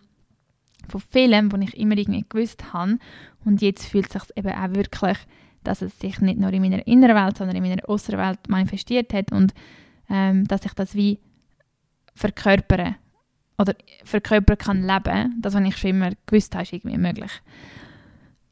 von 0.87 1.01
vielem, 1.01 1.51
was 1.51 1.61
ich 1.61 1.77
immer 1.77 1.97
irgendwie 1.97 2.25
gewusst 2.29 2.73
habe. 2.73 2.99
Und 3.43 3.61
jetzt 3.61 3.85
fühlt 3.85 4.05
es 4.05 4.13
sich 4.13 4.37
eben 4.37 4.51
auch 4.51 4.75
wirklich, 4.75 5.17
dass 5.63 5.81
es 5.81 5.99
sich 5.99 6.19
nicht 6.19 6.39
nur 6.39 6.53
in 6.53 6.61
meiner 6.61 6.85
inneren 6.85 7.15
Welt, 7.15 7.37
sondern 7.37 7.57
in 7.57 7.63
meiner 7.63 7.89
äußeren 7.89 8.19
Welt 8.19 8.39
manifestiert 8.49 9.13
hat 9.13 9.31
und 9.31 9.53
ähm, 10.09 10.45
dass 10.47 10.65
ich 10.65 10.73
das 10.73 10.93
wie 10.95 11.19
verkörpere 12.15 12.95
oder 13.57 13.75
verkörpern 14.03 14.57
kann 14.57 14.83
leben. 14.83 15.39
Das, 15.41 15.53
was 15.53 15.63
ich 15.63 15.77
schon 15.77 15.91
immer 15.91 16.11
gewusst 16.25 16.53
habe, 16.55 16.63
ist 16.63 16.73
irgendwie 16.73 16.97
möglich. 16.97 17.31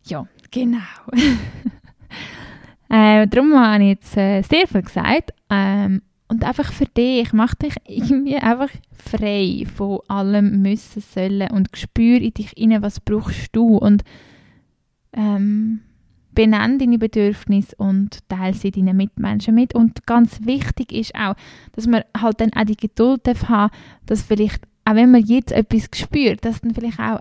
Ja, 0.05 0.27
genau. 0.49 0.79
äh, 2.89 3.27
darum 3.27 3.53
habe 3.53 3.83
ich 3.83 3.89
jetzt 3.89 4.17
äh, 4.17 4.41
sehr 4.41 4.67
viel 4.67 4.81
gesagt. 4.81 5.33
Ähm, 5.49 6.01
und 6.27 6.45
einfach 6.45 6.71
für 6.71 6.85
dich, 6.85 7.33
mach 7.33 7.55
dich 7.55 7.75
irgendwie 7.87 8.37
einfach 8.37 8.69
frei 8.93 9.65
von 9.75 9.99
allem 10.07 10.61
müssen, 10.61 11.01
sollen 11.01 11.51
und 11.51 11.69
spür 11.75 12.21
in 12.21 12.33
dich 12.33 12.53
rein, 12.57 12.81
was 12.81 13.01
brauchst 13.01 13.55
du 13.55 13.77
und 13.77 14.03
ähm, 15.13 15.81
benenn 16.33 16.79
deine 16.79 16.97
Bedürfnisse 16.97 17.75
und 17.77 18.19
teile 18.29 18.53
sie 18.53 18.71
deinen 18.71 18.97
Mitmenschen 18.97 19.55
mit. 19.55 19.75
Und 19.75 20.05
ganz 20.05 20.45
wichtig 20.45 20.91
ist 20.91 21.15
auch, 21.15 21.35
dass 21.73 21.87
man 21.87 22.03
halt 22.19 22.39
dann 22.41 22.53
auch 22.53 22.65
die 22.65 22.77
Geduld 22.77 23.21
haben 23.47 23.71
dass 24.05 24.23
vielleicht, 24.23 24.63
auch 24.85 24.95
wenn 24.95 25.11
man 25.11 25.23
jetzt 25.23 25.51
etwas 25.51 25.89
spürt, 25.93 26.45
dass 26.45 26.61
dann 26.61 26.73
vielleicht 26.73 26.99
auch 26.99 27.19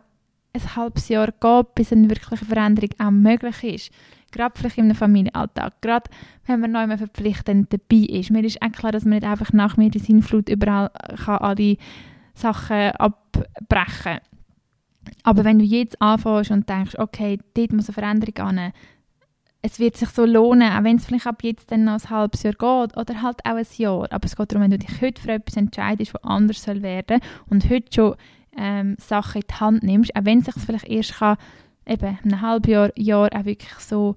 ein 0.53 0.77
halbes 0.77 1.09
Jahr 1.09 1.33
geht, 1.41 1.75
bis 1.75 1.93
eine 1.93 2.11
wirkliche 2.11 2.45
Veränderung 2.45 2.91
auch 2.99 3.11
möglich 3.11 3.63
ist. 3.65 3.91
Gerade 4.33 4.55
vielleicht 4.57 4.79
einem 4.79 4.95
Familienalltag, 4.95 5.81
gerade 5.81 6.11
wenn 6.47 6.61
man 6.61 6.73
noch 6.73 6.81
einmal 6.81 6.99
verpflichtend 6.99 7.73
dabei 7.73 8.05
ist. 8.05 8.31
Mir 8.31 8.45
ist 8.45 8.63
auch 8.63 8.73
klar, 8.73 8.93
dass 8.93 9.05
man 9.05 9.15
nicht 9.15 9.25
einfach 9.25 9.53
nach 9.53 9.77
mir 9.77 9.91
die 9.91 9.99
Sinnflut 9.99 10.49
überall 10.49 10.91
kann 11.25 11.39
alle 11.39 11.77
Sachen 12.35 12.93
abbrechen 12.93 14.03
kann. 14.03 14.21
Aber 15.23 15.45
wenn 15.45 15.59
du 15.59 15.65
jetzt 15.65 16.01
anfängst 16.01 16.51
und 16.51 16.69
denkst, 16.69 16.97
okay, 16.99 17.39
dort 17.55 17.73
muss 17.73 17.89
eine 17.89 17.95
Veränderung 17.95 18.47
an, 18.47 18.73
es 19.63 19.79
wird 19.79 19.97
sich 19.97 20.09
so 20.09 20.25
lohnen, 20.25 20.73
auch 20.73 20.85
wenn 20.85 20.97
es 20.97 21.05
vielleicht 21.05 21.27
ab 21.27 21.43
jetzt 21.43 21.71
dann 21.71 21.85
noch 21.85 22.03
ein 22.03 22.11
halbes 22.11 22.43
Jahr 22.43 22.55
geht 22.55 22.97
oder 22.97 23.23
halt 23.23 23.45
auch 23.45 23.57
ein 23.57 23.67
Jahr. 23.77 24.11
Aber 24.11 24.25
es 24.25 24.37
geht 24.37 24.53
darum, 24.53 24.63
wenn 24.63 24.71
du 24.71 24.79
dich 24.79 25.01
heute 25.03 25.21
für 25.21 25.33
etwas 25.33 25.57
entscheidest, 25.57 26.15
was 26.15 26.25
anders 26.25 26.63
soll 26.63 26.83
werden 26.83 27.21
und 27.49 27.69
heute 27.69 27.93
schon 27.93 28.15
ähm, 28.57 28.97
Sachen 28.99 29.43
in 29.43 29.49
die 29.49 29.55
Hand 29.55 29.83
nimmst, 29.83 30.17
auch 30.17 30.25
wenn 30.25 30.39
es 30.39 30.47
sich 30.47 30.55
vielleicht 30.55 30.89
erst 30.89 31.15
kann, 31.19 31.37
eben 31.87 32.19
ein 32.25 32.41
halbes 32.41 32.71
Jahr, 32.71 32.91
Jahr 32.97 33.29
auch 33.35 33.45
wirklich 33.45 33.79
so 33.79 34.17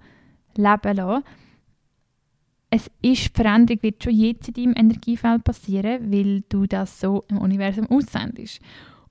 leben 0.56 0.95
lassen. 0.95 1.23
Es 2.69 2.89
ist, 3.01 3.36
Veränderung 3.36 3.84
wird 3.84 4.03
schon 4.03 4.13
jetzt 4.13 4.47
in 4.47 4.53
deinem 4.53 4.75
Energiefeld 4.75 5.43
passieren, 5.43 6.12
weil 6.12 6.41
du 6.49 6.65
das 6.65 6.99
so 6.99 7.25
im 7.27 7.38
Universum 7.38 7.86
aussendest. 7.91 8.62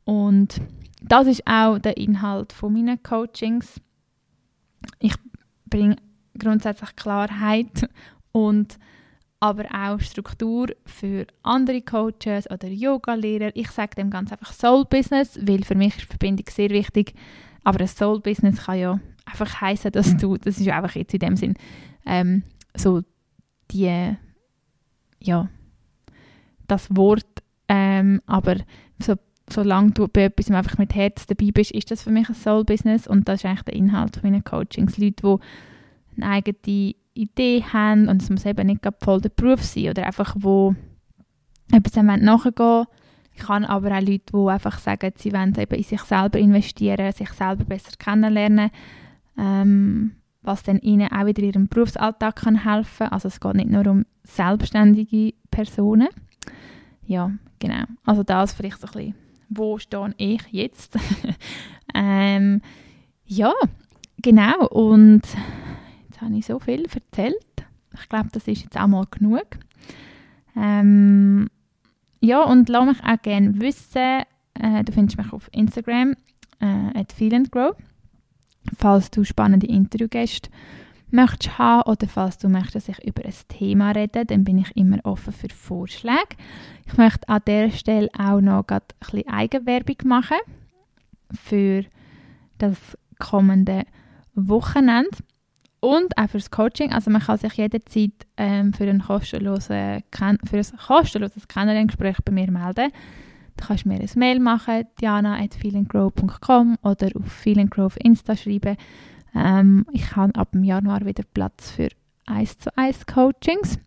Und 0.05 0.61
das 1.01 1.27
ist 1.27 1.47
auch 1.47 1.79
der 1.79 1.97
Inhalt 1.97 2.53
von 2.53 2.73
meinen 2.73 3.01
Coachings. 3.03 3.81
Ich 4.99 5.14
bringe 5.66 5.97
grundsätzlich 6.38 6.95
Klarheit 6.97 7.88
und 8.33 8.79
aber 9.40 9.64
auch 9.75 9.99
Struktur 9.99 10.68
für 10.87 11.27
andere 11.42 11.83
Coaches 11.83 12.49
oder 12.49 12.68
Yoga-Lehrer. 12.68 13.51
Ich 13.55 13.73
sage 13.73 13.97
dem 13.97 14.09
ganz 14.09 14.31
einfach 14.31 14.53
Soul-Business, 14.53 15.40
weil 15.42 15.64
für 15.64 15.75
mich 15.75 15.97
ist 15.97 16.07
Verbindung 16.07 16.47
sehr 16.49 16.71
wichtig. 16.71 17.14
Aber 17.64 17.81
ein 17.81 17.88
Soul-Business 17.88 18.66
kann 18.66 18.79
ja 18.79 19.01
einfach 19.25 19.61
heißen, 19.61 19.90
dass 19.90 20.16
du, 20.16 20.37
das 20.37 20.59
ist 20.59 20.68
einfach 20.68 20.95
jetzt 20.95 21.14
in 21.14 21.18
dem 21.18 21.37
Sinn, 21.37 21.55
ähm, 22.07 22.45
so 22.77 23.03
die, 23.73 24.16
ja, 25.21 25.49
das 26.68 26.95
Wort, 26.95 27.42
ähm, 27.68 28.23
aber 28.27 28.59
so, 29.01 29.14
solange 29.51 29.90
du 29.90 30.07
bei 30.07 30.25
etwas 30.25 30.51
einfach 30.53 30.79
mit 30.79 30.95
Herz 30.95 31.27
dabei 31.27 31.51
bist, 31.53 31.73
ist 31.73 31.90
das 31.90 32.03
für 32.03 32.11
mich 32.11 32.29
ein 32.29 32.35
Soul-Business 32.35 33.09
und 33.09 33.29
das 33.29 33.40
ist 33.40 33.47
eigentlich 33.47 33.62
der 33.62 33.75
Inhalt 33.75 34.23
meiner 34.23 34.42
Coachings. 34.42 34.99
Leute, 34.99 35.23
die 35.23 35.37
eine 36.16 36.27
eigene 36.27 36.94
Idee 37.14 37.64
haben 37.72 38.09
und 38.09 38.22
es 38.22 38.31
muss 38.31 38.46
eben 38.46 38.66
nicht 38.66 38.87
voll 39.01 39.20
der 39.20 39.29
Beruf 39.31 39.62
sein 39.62 39.90
oder 39.90 40.07
einfach, 40.07 40.35
wo 40.38 40.75
etwas 41.70 41.94
nachgehen 42.03 42.59
wollen. 42.59 42.87
Ich 43.35 43.42
kann 43.42 43.64
aber 43.64 43.96
auch 43.96 44.01
Leute, 44.01 44.33
die 44.33 44.51
einfach 44.51 44.79
sagen, 44.79 45.12
sie 45.16 45.33
wollen 45.33 45.55
eben 45.59 45.75
in 45.75 45.83
sich 45.83 46.03
selber 46.03 46.38
investieren, 46.38 47.12
sich 47.12 47.31
selber 47.31 47.64
besser 47.64 47.92
kennenlernen, 47.98 48.70
ähm, 49.38 50.12
was 50.42 50.62
dann 50.62 50.79
ihnen 50.79 51.11
auch 51.11 51.27
wieder 51.27 51.42
in 51.42 51.48
ihrem 51.48 51.68
Berufsalltag 51.68 52.37
kann 52.37 52.64
helfen 52.64 53.09
Also 53.09 53.29
es 53.29 53.40
geht 53.40 53.55
nicht 53.55 53.70
nur 53.70 53.87
um 53.87 54.05
selbstständige 54.25 55.35
Personen. 55.51 56.09
Ja, 57.07 57.31
genau. 57.59 57.85
Also 58.05 58.22
das 58.22 58.53
vielleicht 58.53 58.81
so 58.81 58.87
ein 58.88 58.92
bisschen, 58.92 59.14
wo 59.48 59.79
stehe 59.79 60.14
ich 60.18 60.42
jetzt? 60.51 60.96
ähm, 61.94 62.61
ja, 63.25 63.53
genau. 64.20 64.66
Und 64.68 65.22
habe 66.22 66.37
ich 66.37 66.46
so 66.46 66.58
viel 66.58 66.85
erzählt. 66.85 67.37
Ich 67.94 68.08
glaube, 68.08 68.28
das 68.32 68.48
ist 68.48 68.62
jetzt 68.62 68.78
auch 68.78 68.87
mal 68.87 69.06
genug. 69.11 69.46
Ähm, 70.56 71.48
ja, 72.20 72.42
und 72.42 72.68
lass 72.68 72.87
mich 72.87 73.04
auch 73.04 73.22
gerne 73.22 73.61
wissen, 73.61 74.22
äh, 74.54 74.85
du 74.85 74.92
findest 74.92 75.18
mich 75.18 75.32
auf 75.32 75.48
Instagram, 75.52 76.14
äh, 76.61 76.98
at 76.98 77.14
Grow, 77.50 77.74
falls 78.78 79.11
du 79.11 79.24
spannende 79.24 79.66
Interviewgäste 79.66 80.50
möchtest 81.11 81.58
haben 81.58 81.90
oder 81.90 82.08
falls 82.08 82.38
du 82.38 82.48
möchtest, 82.48 82.88
dass 82.88 82.98
ich 82.98 83.04
über 83.04 83.24
ein 83.24 83.35
Thema 83.48 83.90
rede, 83.90 84.24
dann 84.24 84.44
bin 84.44 84.58
ich 84.58 84.74
immer 84.76 84.98
offen 85.04 85.32
für 85.32 85.48
Vorschläge. 85.50 86.37
Ich 86.87 86.96
möchte 86.96 87.28
an 87.28 87.42
dieser 87.46 87.70
Stelle 87.70 88.08
auch 88.18 88.40
noch 88.40 88.64
ein 88.68 88.80
bisschen 88.98 89.28
Eigenwerbung 89.28 89.96
machen 90.04 90.38
für 91.32 91.85
das 92.58 92.78
kommende 93.18 93.85
Wochenende. 94.35 95.11
Und 95.85 96.16
auch 96.16 96.31
fürs 96.31 96.53
Coaching. 96.53 96.92
Also 96.92 97.11
man 97.11 97.21
kann 97.21 97.38
sich 97.38 97.55
jederzeit 97.55 98.12
ähm, 98.37 98.73
für, 98.73 98.85
ein 98.85 99.03
kostenloses, 99.03 99.66
für 99.66 100.03
ein 100.23 100.79
kostenloses 100.87 101.49
Kennenlerngespräch 101.49 102.18
bei 102.25 102.31
mir 102.31 102.53
melden. 102.53 102.92
Du 103.57 103.66
kannst 103.66 103.85
mir 103.85 103.99
ein 103.99 104.09
Mail 104.14 104.38
machen, 104.38 104.85
diana.feelinggrow.com 105.01 106.79
oder 106.83 107.09
auf 107.16 107.27
feelinggrow 107.27 107.87
auf 107.87 107.97
Insta 108.01 108.37
schreiben. 108.37 108.77
Ähm, 109.35 109.85
ich 109.90 110.14
habe 110.14 110.33
ab 110.37 110.53
dem 110.53 110.62
Januar 110.62 111.05
wieder 111.05 111.25
Platz 111.35 111.73
für 111.73 111.88
1 112.27 112.59
zu 112.59 112.79
1 112.79 113.06
Coachings. 113.06 113.81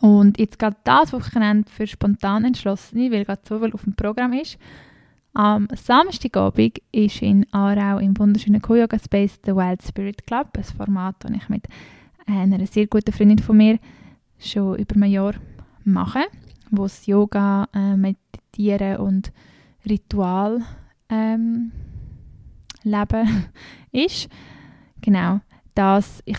Und 0.00 0.40
jetzt 0.40 0.58
gerade 0.58 0.76
das 0.82 1.12
Wochenende 1.12 1.70
für 1.70 1.86
spontan 1.86 2.44
entschlossene, 2.44 3.12
weil 3.12 3.24
gerade 3.24 3.42
so 3.48 3.60
viel 3.60 3.72
auf 3.72 3.84
dem 3.84 3.94
Programm 3.94 4.32
ist, 4.32 4.58
am 5.36 5.68
Samstagabend 5.74 6.78
ist 6.92 7.20
in 7.20 7.46
Aarau 7.52 7.98
im 7.98 8.18
wunderschönen 8.18 8.62
Koyoga 8.62 8.98
Space 8.98 9.38
The 9.44 9.54
Wild 9.54 9.82
Spirit 9.82 10.26
Club, 10.26 10.48
ein 10.56 10.64
Format, 10.64 11.16
das 11.18 11.30
ich 11.30 11.48
mit 11.50 11.68
einer 12.26 12.66
sehr 12.66 12.86
guten 12.86 13.12
Freundin 13.12 13.38
von 13.38 13.58
mir 13.58 13.78
schon 14.38 14.78
über 14.78 14.96
ein 14.96 15.10
Jahr 15.10 15.34
mache, 15.84 16.20
wo 16.70 16.86
es 16.86 17.04
Yoga, 17.04 17.68
äh, 17.74 17.96
Meditieren 17.96 18.96
und 18.96 19.30
Ritual 19.84 20.62
ähm, 21.10 21.70
Leben 22.82 23.46
ist. 23.92 24.30
Genau, 25.02 25.40
das, 25.74 26.22
ich 26.24 26.38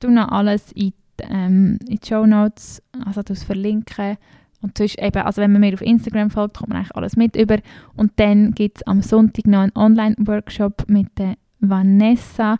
tue 0.00 0.10
noch 0.10 0.28
alles 0.32 0.72
in 0.72 0.90
die, 0.90 0.94
ähm, 1.20 1.78
in 1.88 1.98
die 1.98 2.06
Show 2.06 2.26
Notes, 2.26 2.82
also 3.04 3.22
das 3.22 3.44
verlinken 3.44 4.18
und 4.64 4.78
sonst 4.78 4.98
eben, 4.98 5.22
also 5.22 5.42
wenn 5.42 5.52
man 5.52 5.60
mir 5.60 5.74
auf 5.74 5.82
Instagram 5.82 6.30
folgt, 6.30 6.56
kommt 6.56 6.70
man 6.70 6.78
eigentlich 6.78 6.96
alles 6.96 7.16
mit 7.16 7.36
über. 7.36 7.58
Und 7.96 8.12
dann 8.16 8.52
gibt 8.52 8.78
es 8.78 8.86
am 8.86 9.02
Sonntag 9.02 9.46
noch 9.46 9.58
einen 9.60 9.76
Online-Workshop 9.76 10.84
mit 10.88 11.08
der 11.18 11.34
Vanessa. 11.60 12.56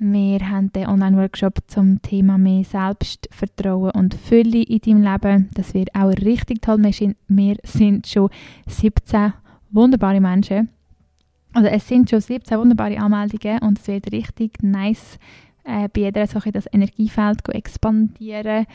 Wir 0.00 0.40
haben 0.40 0.72
den 0.72 0.88
Online-Workshop 0.88 1.60
zum 1.68 2.02
Thema 2.02 2.36
mehr 2.36 2.64
Selbstvertrauen 2.64 3.92
und 3.92 4.14
Fülle 4.14 4.64
in 4.64 4.80
deinem 4.80 5.02
Leben. 5.04 5.48
Das 5.54 5.72
wird 5.72 5.94
auch 5.94 6.10
richtig 6.10 6.62
toll. 6.62 6.82
Wir 6.82 7.56
sind, 7.62 8.06
schon 8.08 8.28
17 8.66 9.32
wunderbare 9.70 10.20
Menschen. 10.20 10.68
Also 11.52 11.68
es 11.68 11.86
sind 11.86 12.10
schon 12.10 12.22
17 12.22 12.58
wunderbare 12.58 12.98
Anmeldungen 12.98 13.60
und 13.60 13.78
es 13.78 13.86
wird 13.86 14.10
richtig 14.10 14.64
nice 14.64 15.20
äh, 15.62 15.88
bei 15.94 16.00
jeder 16.00 16.26
so 16.26 16.40
das 16.40 16.66
Energiefeld 16.72 17.48
expandieren 17.50 18.66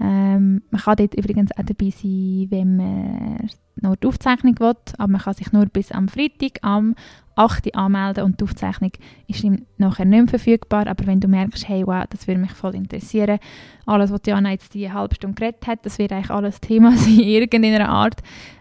Ähm, 0.00 0.62
man 0.70 0.80
kann 0.80 0.96
dort 0.96 1.14
übrigens 1.14 1.50
auch 1.52 1.64
dabei 1.64 1.90
sein, 1.90 2.46
wenn 2.50 2.76
man 2.76 3.50
nur 3.80 3.96
die 3.96 4.06
Aufzeichnung 4.06 4.58
will, 4.58 4.74
aber 4.96 5.12
man 5.12 5.20
kann 5.20 5.34
sich 5.34 5.52
nur 5.52 5.66
bis 5.66 5.92
am 5.92 6.08
Freitag 6.08 6.58
am 6.62 6.94
8. 7.34 7.74
anmelden 7.74 8.24
und 8.24 8.40
die 8.40 8.44
Aufzeichnung 8.44 8.90
ist 9.28 9.44
nachher 9.76 10.04
nicht 10.04 10.18
mehr 10.18 10.28
verfügbar, 10.28 10.86
aber 10.86 11.06
wenn 11.06 11.20
du 11.20 11.28
merkst, 11.28 11.68
hey, 11.68 11.86
wow, 11.86 12.04
das 12.10 12.26
würde 12.26 12.40
mich 12.40 12.52
voll 12.52 12.74
interessieren, 12.74 13.38
alles, 13.86 14.12
was 14.12 14.22
Diana 14.22 14.50
jetzt 14.50 14.74
die 14.74 14.90
halbe 14.90 15.14
Stunde 15.14 15.36
geredet 15.36 15.66
hat, 15.66 15.84
das 15.86 15.98
wird 15.98 16.12
eigentlich 16.12 16.30
alles 16.30 16.60
Thema 16.60 16.92
sein, 16.96 17.18
in 17.18 17.28
irgendeiner 17.28 17.88
Art, 17.88 18.20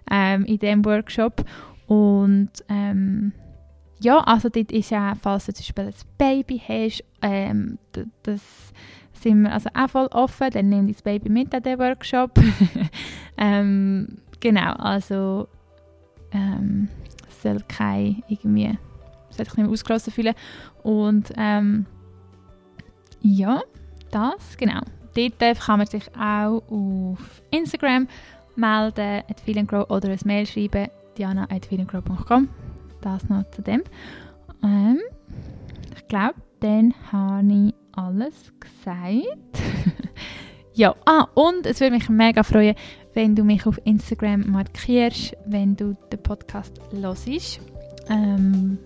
ähm, 0.09 0.45
in 0.45 0.59
diesem 0.59 0.85
Workshop 0.85 1.43
und 1.87 2.51
ähm, 2.69 3.31
ja, 3.99 4.19
also 4.19 4.49
dort 4.49 4.71
ist 4.71 4.91
ja, 4.91 5.13
falls 5.19 5.47
du 5.47 5.53
zum 5.53 5.63
Beispiel 5.63 5.85
ein 5.85 5.93
Baby 6.17 6.61
hast, 6.67 7.03
ähm, 7.21 7.79
das 8.23 8.41
sind 9.21 9.43
wir 9.43 9.53
also 9.53 9.69
auch 9.73 9.89
voll 9.89 10.07
offen, 10.07 10.49
dann 10.51 10.69
nimm 10.69 10.87
dein 10.87 10.95
Baby 11.03 11.29
mit 11.29 11.53
an 11.53 11.63
den 11.63 11.79
Workshop. 11.79 12.31
ähm, 13.37 14.07
genau, 14.39 14.73
also 14.73 15.47
ähm, 16.31 16.89
soll 17.41 17.59
kein 17.67 18.23
irgendwie, 18.27 18.77
soll 19.29 19.45
sich 19.45 19.57
nicht 19.57 19.57
mehr 19.57 19.69
ausgeschlossen 19.69 20.11
fühlen. 20.11 20.35
Und 20.83 21.31
ähm, 21.37 21.85
ja, 23.21 23.61
das, 24.11 24.57
genau. 24.57 24.81
Dort 25.15 25.59
kann 25.59 25.79
man 25.79 25.87
sich 25.87 26.03
auch 26.15 26.61
auf 26.69 27.41
Instagram 27.49 28.07
melden, 28.55 29.23
at 29.29 29.39
feelinggrow 29.39 29.89
oder 29.89 30.09
ein 30.09 30.19
Mail 30.25 30.45
schreiben, 30.45 30.89
diana 31.17 31.47
at 31.49 31.65
feelinggrow.com. 31.65 32.49
Das 33.01 33.27
noch 33.29 33.49
zu 33.51 33.61
dem. 33.61 33.83
Ähm, 34.63 34.99
ich 35.95 36.07
glaube, 36.07 36.35
dann 36.59 36.93
habe 37.11 37.51
ich 37.51 37.73
alles 37.97 38.53
gesagt. 38.59 39.25
ja, 40.73 40.95
ah, 41.05 41.27
und 41.33 41.65
es 41.65 41.81
würde 41.81 41.95
mich 41.95 42.07
mega 42.09 42.43
freuen, 42.43 42.75
wenn 43.13 43.35
du 43.35 43.43
mich 43.43 43.65
auf 43.65 43.79
Instagram 43.83 44.49
markierst, 44.51 45.35
wenn 45.45 45.75
du 45.75 45.97
den 46.11 46.21
Podcast 46.21 46.79
hörst. 46.91 47.59
Ähm, 48.09 48.77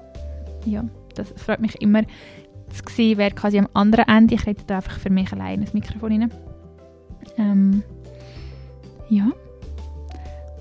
ja, 0.66 0.84
das 1.16 1.34
freut 1.36 1.60
mich 1.60 1.82
immer 1.82 2.04
zu 2.70 2.84
sehen, 2.90 3.18
wer 3.18 3.32
quasi 3.32 3.60
am 3.60 3.68
anderen 3.74 4.08
Ende. 4.08 4.36
Ich 4.36 4.48
rede 4.48 4.64
da 4.66 4.78
einfach 4.78 4.98
für 4.98 5.10
mich 5.10 5.32
allein 5.34 5.62
ins 5.62 5.74
Mikrofon 5.74 6.12
rein. 6.12 6.32
Ähm, 7.38 7.84
ja. 9.10 9.30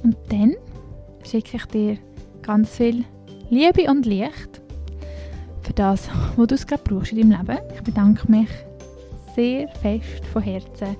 Und 0.02 0.16
dann 0.28 0.56
schicke 1.24 1.56
ich 1.56 1.64
dir 1.66 1.98
ganz 2.42 2.76
viel 2.76 3.04
Liebe 3.48 3.88
und 3.88 4.06
Licht 4.06 4.59
für 5.62 5.72
das, 5.72 6.08
was 6.36 6.60
du 6.60 6.66
gerade 6.66 6.82
brauchst 6.84 7.12
in 7.12 7.30
deinem 7.30 7.46
Leben. 7.46 7.58
Ich 7.74 7.82
bedanke 7.82 8.30
mich 8.30 8.48
sehr 9.34 9.68
fest 9.68 10.24
von 10.32 10.42
Herzen, 10.42 10.96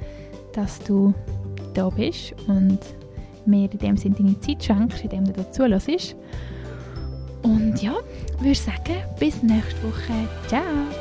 dass 0.53 0.79
du 0.81 1.15
da 1.75 1.89
bist 1.91 2.35
und 2.49 2.79
mir 3.47 3.71
in 3.71 3.79
dem 3.79 3.97
Sinne 3.97 4.17
deine 4.17 4.41
Zeit 4.41 4.65
schenkst, 4.65 5.03
indem 5.03 5.25
du 5.25 5.33
dazu 5.33 5.65
hörst. 5.65 6.17
Und 7.43 7.83
ja, 7.83 7.95
würde 8.39 8.55
sagen, 8.55 9.03
bis 9.19 9.43
nächste 9.43 9.83
Woche. 9.83 10.29
Ciao! 10.47 11.00